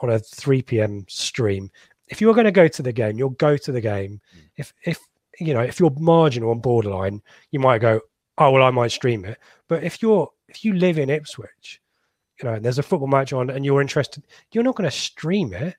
[0.00, 1.04] on a 3 p.m.
[1.08, 1.70] stream.
[2.08, 4.20] If you're going to go to the game, you'll go to the game.
[4.36, 4.40] Mm.
[4.56, 4.98] If if
[5.38, 8.00] you know if you're marginal on borderline, you might go,
[8.38, 9.38] oh well, I might stream it.
[9.68, 11.80] But if you're if you live in Ipswich,
[12.40, 14.96] you know, and there's a football match on, and you're interested, you're not going to
[14.96, 15.76] stream it.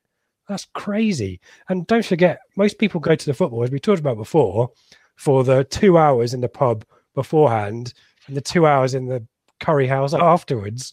[0.50, 1.39] That's crazy.
[1.70, 4.72] And don't forget, most people go to the football, as we talked about before,
[5.16, 7.94] for the two hours in the pub beforehand
[8.28, 9.26] and the two hours in the
[9.64, 10.91] curry house afterwards.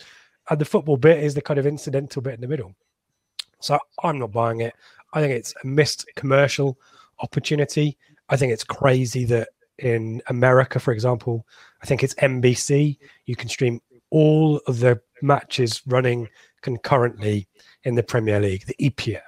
[0.49, 2.75] And the football bit is the kind of incidental bit in the middle.
[3.61, 4.75] So I'm not buying it.
[5.12, 6.79] I think it's a missed commercial
[7.21, 7.99] opportunity.
[8.29, 9.49] I think it's crazy that
[9.79, 11.47] in America, for example,
[11.83, 12.99] I think it's NBC.
[13.27, 16.29] You can stream all of the matches running
[16.62, 17.49] concurrently
[17.85, 19.21] in the Premier League, the EPL,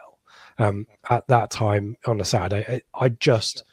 [0.58, 2.82] um, at that time on a Saturday.
[2.94, 3.64] I, I just,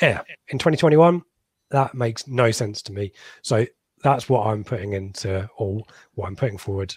[0.00, 1.22] yeah, in 2021,
[1.70, 3.12] that makes no sense to me.
[3.42, 3.66] So
[4.02, 6.94] that's what I'm putting into, all what I'm putting forward.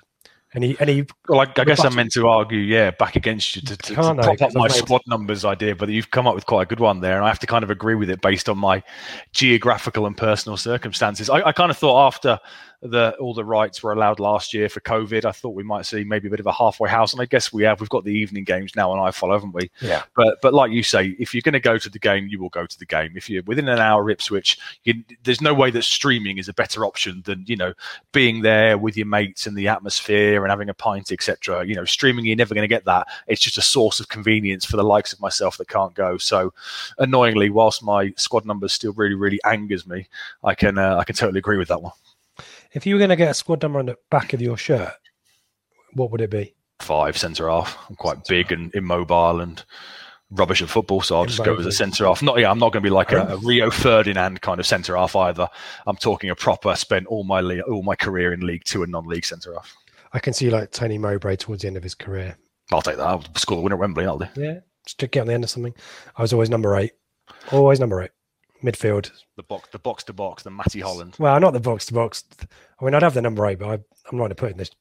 [0.56, 1.06] Any, any?
[1.28, 3.94] Well, I, I guess I meant to argue, yeah, back against you to, to, to
[3.94, 7.02] prop up my squad numbers idea, but you've come up with quite a good one
[7.02, 8.82] there, and I have to kind of agree with it based on my
[9.34, 11.30] geographical and personal circumstances.
[11.30, 12.40] I, I kind of thought after
[12.82, 15.26] the all the rights were allowed last year for COVID.
[15.26, 17.52] I thought we might see maybe a bit of a halfway house, and I guess
[17.52, 17.80] we have.
[17.80, 19.72] We've got the evening games now on iFollow, haven't we?
[19.82, 20.04] Yeah.
[20.16, 22.50] But but like you say, if you're going to go to the game, you will
[22.50, 23.14] go to the game.
[23.16, 26.86] If you're within an hour Ipswich, you, there's no way that streaming is a better
[26.86, 27.74] option than you know
[28.12, 31.66] being there with your mates and the atmosphere and having a pint, etc.
[31.66, 33.08] You know, streaming you're never going to get that.
[33.28, 36.18] It's just a source of convenience for the likes of myself that can't go.
[36.18, 36.54] So
[36.98, 40.08] annoyingly, whilst my squad number still really really angers me,
[40.44, 41.94] I can uh, I can totally agree with that one.
[42.74, 44.94] If you were going to get a squad number on the back of your shirt,
[45.94, 46.54] what would it be?
[46.80, 47.78] Five centre half.
[47.90, 49.64] I'm quite big and immobile and
[50.32, 52.22] rubbish at football, so I'll just go as a centre half.
[52.22, 54.96] Not yeah, I'm not going to be like a, a, Rio Ferdinand kind of centre
[54.96, 55.48] half either.
[55.88, 56.76] I'm talking a proper.
[56.76, 59.76] Spent all my all my career in League Two and non-league centre half.
[60.16, 62.38] I can see like Tony Mowbray towards the end of his career.
[62.72, 63.06] I'll take that.
[63.06, 64.06] I'll score the winner at Wembley.
[64.06, 64.28] I'll do.
[64.36, 65.76] Yeah, just to get on the end of something.
[66.16, 66.94] I was always number eight.
[67.52, 68.12] Always number eight
[68.64, 69.12] midfield.
[69.36, 71.16] The box, the box to box, the Matty Holland.
[71.20, 72.24] Well, not the box to box.
[72.80, 73.82] I mean, I'd have the number eight, but I, am
[74.14, 74.72] not going to put in this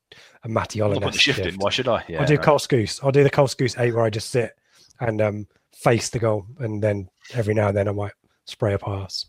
[0.45, 1.03] a Matty Holland.
[1.03, 1.57] Put the shift, shift, in.
[1.57, 2.05] Why should I?
[2.09, 2.45] Yeah, I'll do right.
[2.45, 3.01] Carl Skuse.
[3.03, 4.53] I'll do the Carl Skuse eight where I just sit
[5.01, 8.13] and um, face the goal, and then every now and then I might
[8.45, 9.27] spray a pass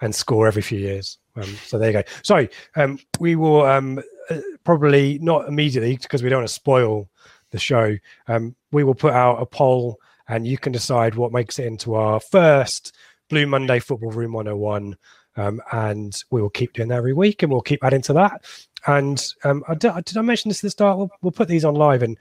[0.00, 1.18] and score every few years.
[1.36, 2.02] Um, so there you go.
[2.22, 2.46] So
[2.76, 4.00] um, we will um,
[4.64, 7.08] probably not immediately because we don't want to spoil
[7.50, 7.96] the show.
[8.26, 9.98] Um, we will put out a poll,
[10.28, 12.94] and you can decide what makes it into our first
[13.28, 14.96] Blue Monday Football Room 101.
[15.36, 18.44] Um, and we will keep doing that every week and we'll keep adding to that.
[18.88, 20.98] And um, I did, did I mention this at the start?
[20.98, 22.18] We'll, we'll put these on live and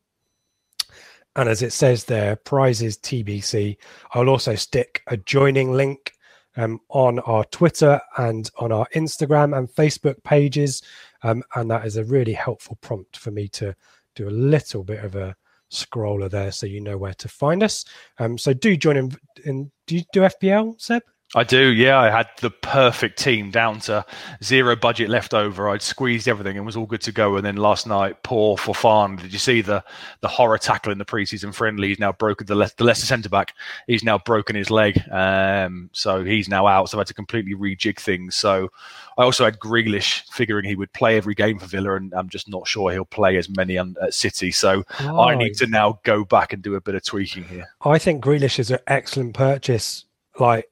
[1.37, 3.77] And as it says there, prizes TBC.
[4.13, 6.13] I'll also stick a joining link
[6.57, 10.83] um, on our Twitter and on our Instagram and Facebook pages.
[11.23, 13.75] Um, and that is a really helpful prompt for me to
[14.15, 15.35] do a little bit of a
[15.73, 17.85] scroller there so you know where to find us.
[18.19, 19.17] Um, so do join in.
[19.45, 21.03] in do you do FPL, Seb?
[21.35, 21.99] I do, yeah.
[21.99, 24.05] I had the perfect team down to
[24.43, 25.69] zero budget left over.
[25.69, 27.37] I'd squeezed everything and was all good to go.
[27.37, 29.21] And then last night, poor Fofana.
[29.21, 29.83] Did you see the
[30.21, 31.89] the horror tackle in the preseason friendly?
[31.89, 33.55] He's now broken the, Le- the Leicester centre back.
[33.87, 36.89] He's now broken his leg, um, so he's now out.
[36.89, 38.37] So I had to completely rejig things.
[38.37, 38.71] So
[39.19, 42.49] I also had Grealish, figuring he would play every game for Villa, and I'm just
[42.49, 44.53] not sure he'll play as many at City.
[44.53, 45.21] So oh.
[45.21, 47.67] I need to now go back and do a bit of tweaking here.
[47.85, 50.05] I think Grealish is an excellent purchase.
[50.39, 50.69] Like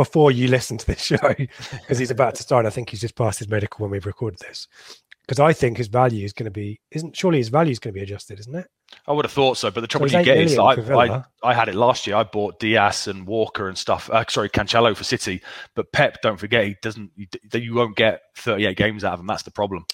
[0.00, 2.64] before you listen to this show because he's about to start.
[2.64, 4.66] I think he's just passed his medical when we've recorded this.
[5.20, 7.92] Because I think his value is going to be isn't surely his value is going
[7.92, 8.66] to be adjusted, isn't it?
[9.06, 11.52] I would have thought so, but the trouble so you get is I, I, I,
[11.52, 12.16] had it last year.
[12.16, 14.08] I bought Dias and Walker and stuff.
[14.10, 15.42] Uh, sorry, Cancelo for City,
[15.76, 16.22] but Pep.
[16.22, 17.10] Don't forget, he doesn't.
[17.14, 19.26] You, you won't get 38 games out of him.
[19.26, 19.84] That's the problem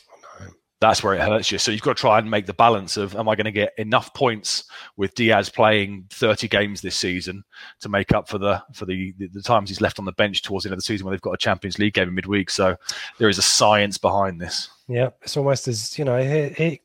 [0.80, 1.58] that's where it hurts you.
[1.58, 3.72] So you've got to try and make the balance of am I going to get
[3.78, 4.64] enough points
[4.96, 7.42] with Dias playing 30 games this season
[7.80, 10.42] to make up for the for the, the, the times he's left on the bench
[10.42, 12.50] towards the end of the season when they've got a Champions League game in midweek.
[12.50, 12.76] So
[13.18, 14.68] there is a science behind this.
[14.88, 16.78] Yeah, it's almost as you know, you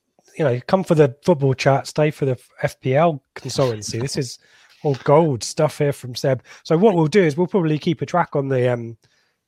[0.45, 3.99] know, come for the football chat, stay for the FPL consultancy.
[3.99, 4.39] this is
[4.83, 6.43] all gold stuff here from Seb.
[6.63, 8.97] So what we'll do is we'll probably keep a track on the um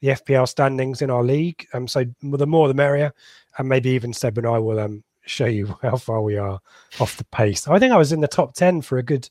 [0.04, 1.66] the FPL standings in our league.
[1.74, 3.14] Um, so the more the merrier
[3.58, 6.60] and maybe even Seb and I will um, show you how far we are
[7.00, 7.70] off the pace.
[7.70, 9.30] I think I was in the top ten for a good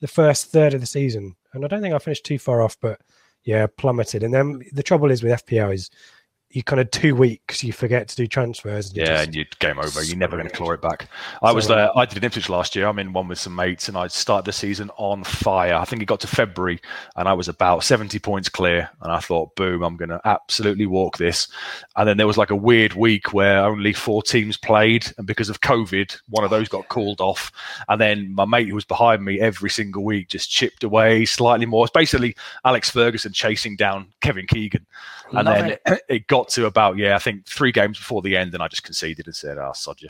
[0.00, 2.76] the first third of the season, and I don't think I finished too far off,
[2.80, 3.00] but
[3.42, 4.22] yeah, plummeted.
[4.22, 5.90] And then the trouble is with FPL is
[6.52, 8.88] you kind of two weeks you forget to do transfers.
[8.88, 10.02] And yeah, and you game over.
[10.02, 11.08] You're never going to claw it back.
[11.42, 11.96] I so, was there.
[11.96, 12.86] I did an Ipswich last year.
[12.86, 15.74] I'm in one with some mates, and I started the season on fire.
[15.74, 16.80] I think it got to February,
[17.16, 18.90] and I was about 70 points clear.
[19.00, 21.48] And I thought, boom, I'm going to absolutely walk this.
[21.96, 25.48] And then there was like a weird week where only four teams played, and because
[25.48, 27.50] of COVID, one of those got called off.
[27.88, 31.66] And then my mate who was behind me every single week just chipped away slightly
[31.66, 31.84] more.
[31.84, 34.86] It's basically Alex Ferguson chasing down Kevin Keegan,
[35.32, 36.02] and Love then it.
[36.08, 38.68] it got got to about yeah, I think three games before the end, and I
[38.68, 40.08] just conceded and said, "Ah, oh, sod you."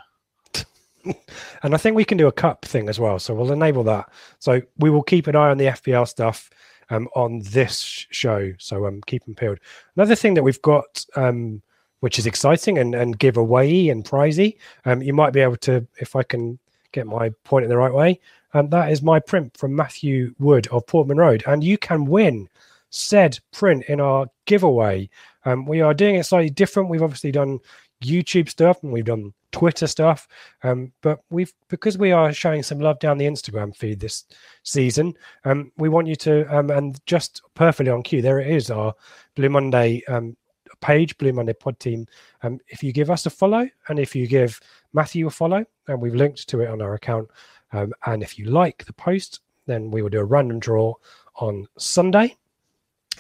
[1.62, 4.10] and I think we can do a cup thing as well, so we'll enable that.
[4.38, 6.48] So we will keep an eye on the FPL stuff
[6.90, 8.52] um, on this show.
[8.58, 9.58] So um, keep them peeled.
[9.96, 11.60] Another thing that we've got, um,
[12.00, 16.16] which is exciting and and giveaway and prizey, um, you might be able to, if
[16.16, 16.58] I can
[16.92, 18.20] get my point in the right way,
[18.54, 22.48] and that is my print from Matthew Wood of Portman Road, and you can win
[22.92, 25.08] said print in our giveaway.
[25.44, 26.88] Um, we are doing it slightly different.
[26.88, 27.58] We've obviously done
[28.02, 30.28] YouTube stuff and we've done Twitter stuff,
[30.62, 34.24] um, but we've because we are showing some love down the Instagram feed this
[34.62, 35.14] season.
[35.44, 38.22] Um, we want you to um, and just perfectly on cue.
[38.22, 38.94] There it is, our
[39.34, 40.36] Blue Monday um,
[40.80, 42.06] page, Blue Monday Pod Team.
[42.42, 44.60] Um, if you give us a follow and if you give
[44.92, 47.28] Matthew a follow, and we've linked to it on our account,
[47.72, 50.94] um, and if you like the post, then we will do a random draw
[51.36, 52.36] on Sunday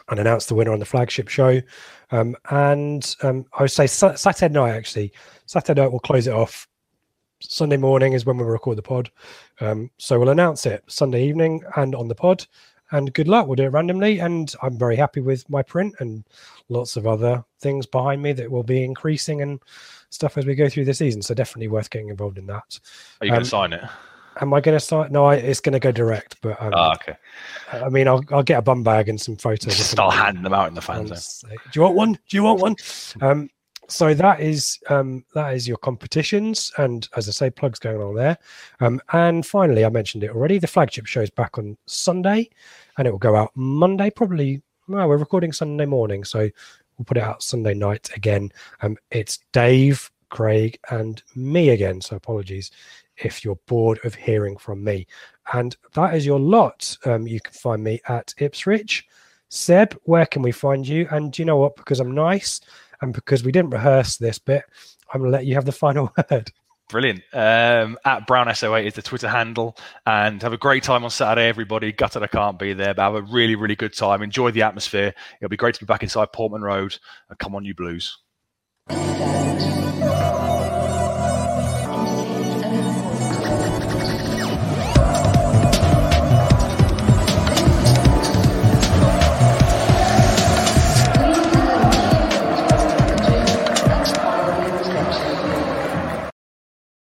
[0.08, 1.60] and announce the winner on the flagship show.
[2.10, 5.12] Um, and um, I would say Saturday night, actually.
[5.46, 6.68] Saturday night, we'll close it off.
[7.40, 9.10] Sunday morning is when we'll record the pod.
[9.60, 12.46] Um, so we'll announce it Sunday evening and on the pod.
[12.92, 13.46] And good luck.
[13.46, 14.18] We'll do it randomly.
[14.18, 16.24] And I'm very happy with my print and
[16.68, 19.60] lots of other things behind me that will be increasing and
[20.10, 21.22] stuff as we go through the season.
[21.22, 22.78] So definitely worth getting involved in that.
[23.20, 23.82] Are you going to um, sign it?
[24.40, 25.10] Am I going to start?
[25.10, 26.40] No, I, it's going to go direct.
[26.40, 27.16] But um, oh, okay.
[27.72, 29.76] I mean, I'll I'll get a bum bag and some photos.
[29.84, 31.44] Start handing them out in the fans.
[31.48, 32.12] Do you want one?
[32.12, 32.76] Do you want one?
[33.20, 33.50] Um,
[33.88, 38.14] so that is um, that is your competitions, and as I say, plugs going on
[38.14, 38.38] there.
[38.80, 40.58] Um, and finally, I mentioned it already.
[40.58, 42.48] The flagship show is back on Sunday,
[42.96, 44.10] and it will go out Monday.
[44.10, 44.62] Probably.
[44.88, 48.50] Well, we're recording Sunday morning, so we'll put it out Sunday night again.
[48.80, 52.00] Um, it's Dave, Craig, and me again.
[52.00, 52.70] So apologies
[53.22, 55.06] if you're bored of hearing from me.
[55.52, 56.96] And that is your lot.
[57.04, 59.06] Um, you can find me at Ipswich.
[59.48, 61.06] Seb, where can we find you?
[61.10, 61.76] And do you know what?
[61.76, 62.60] Because I'm nice
[63.00, 64.64] and because we didn't rehearse this bit,
[65.12, 66.50] I'm going to let you have the final word.
[66.88, 67.22] Brilliant.
[67.32, 69.76] Um, at Brown SO8 is the Twitter handle.
[70.06, 71.90] And have a great time on Saturday, everybody.
[71.92, 74.22] Gutted I can't be there, but have a really, really good time.
[74.22, 75.14] Enjoy the atmosphere.
[75.40, 76.98] It'll be great to be back inside Portman Road.
[77.30, 78.18] And come on, you Blues.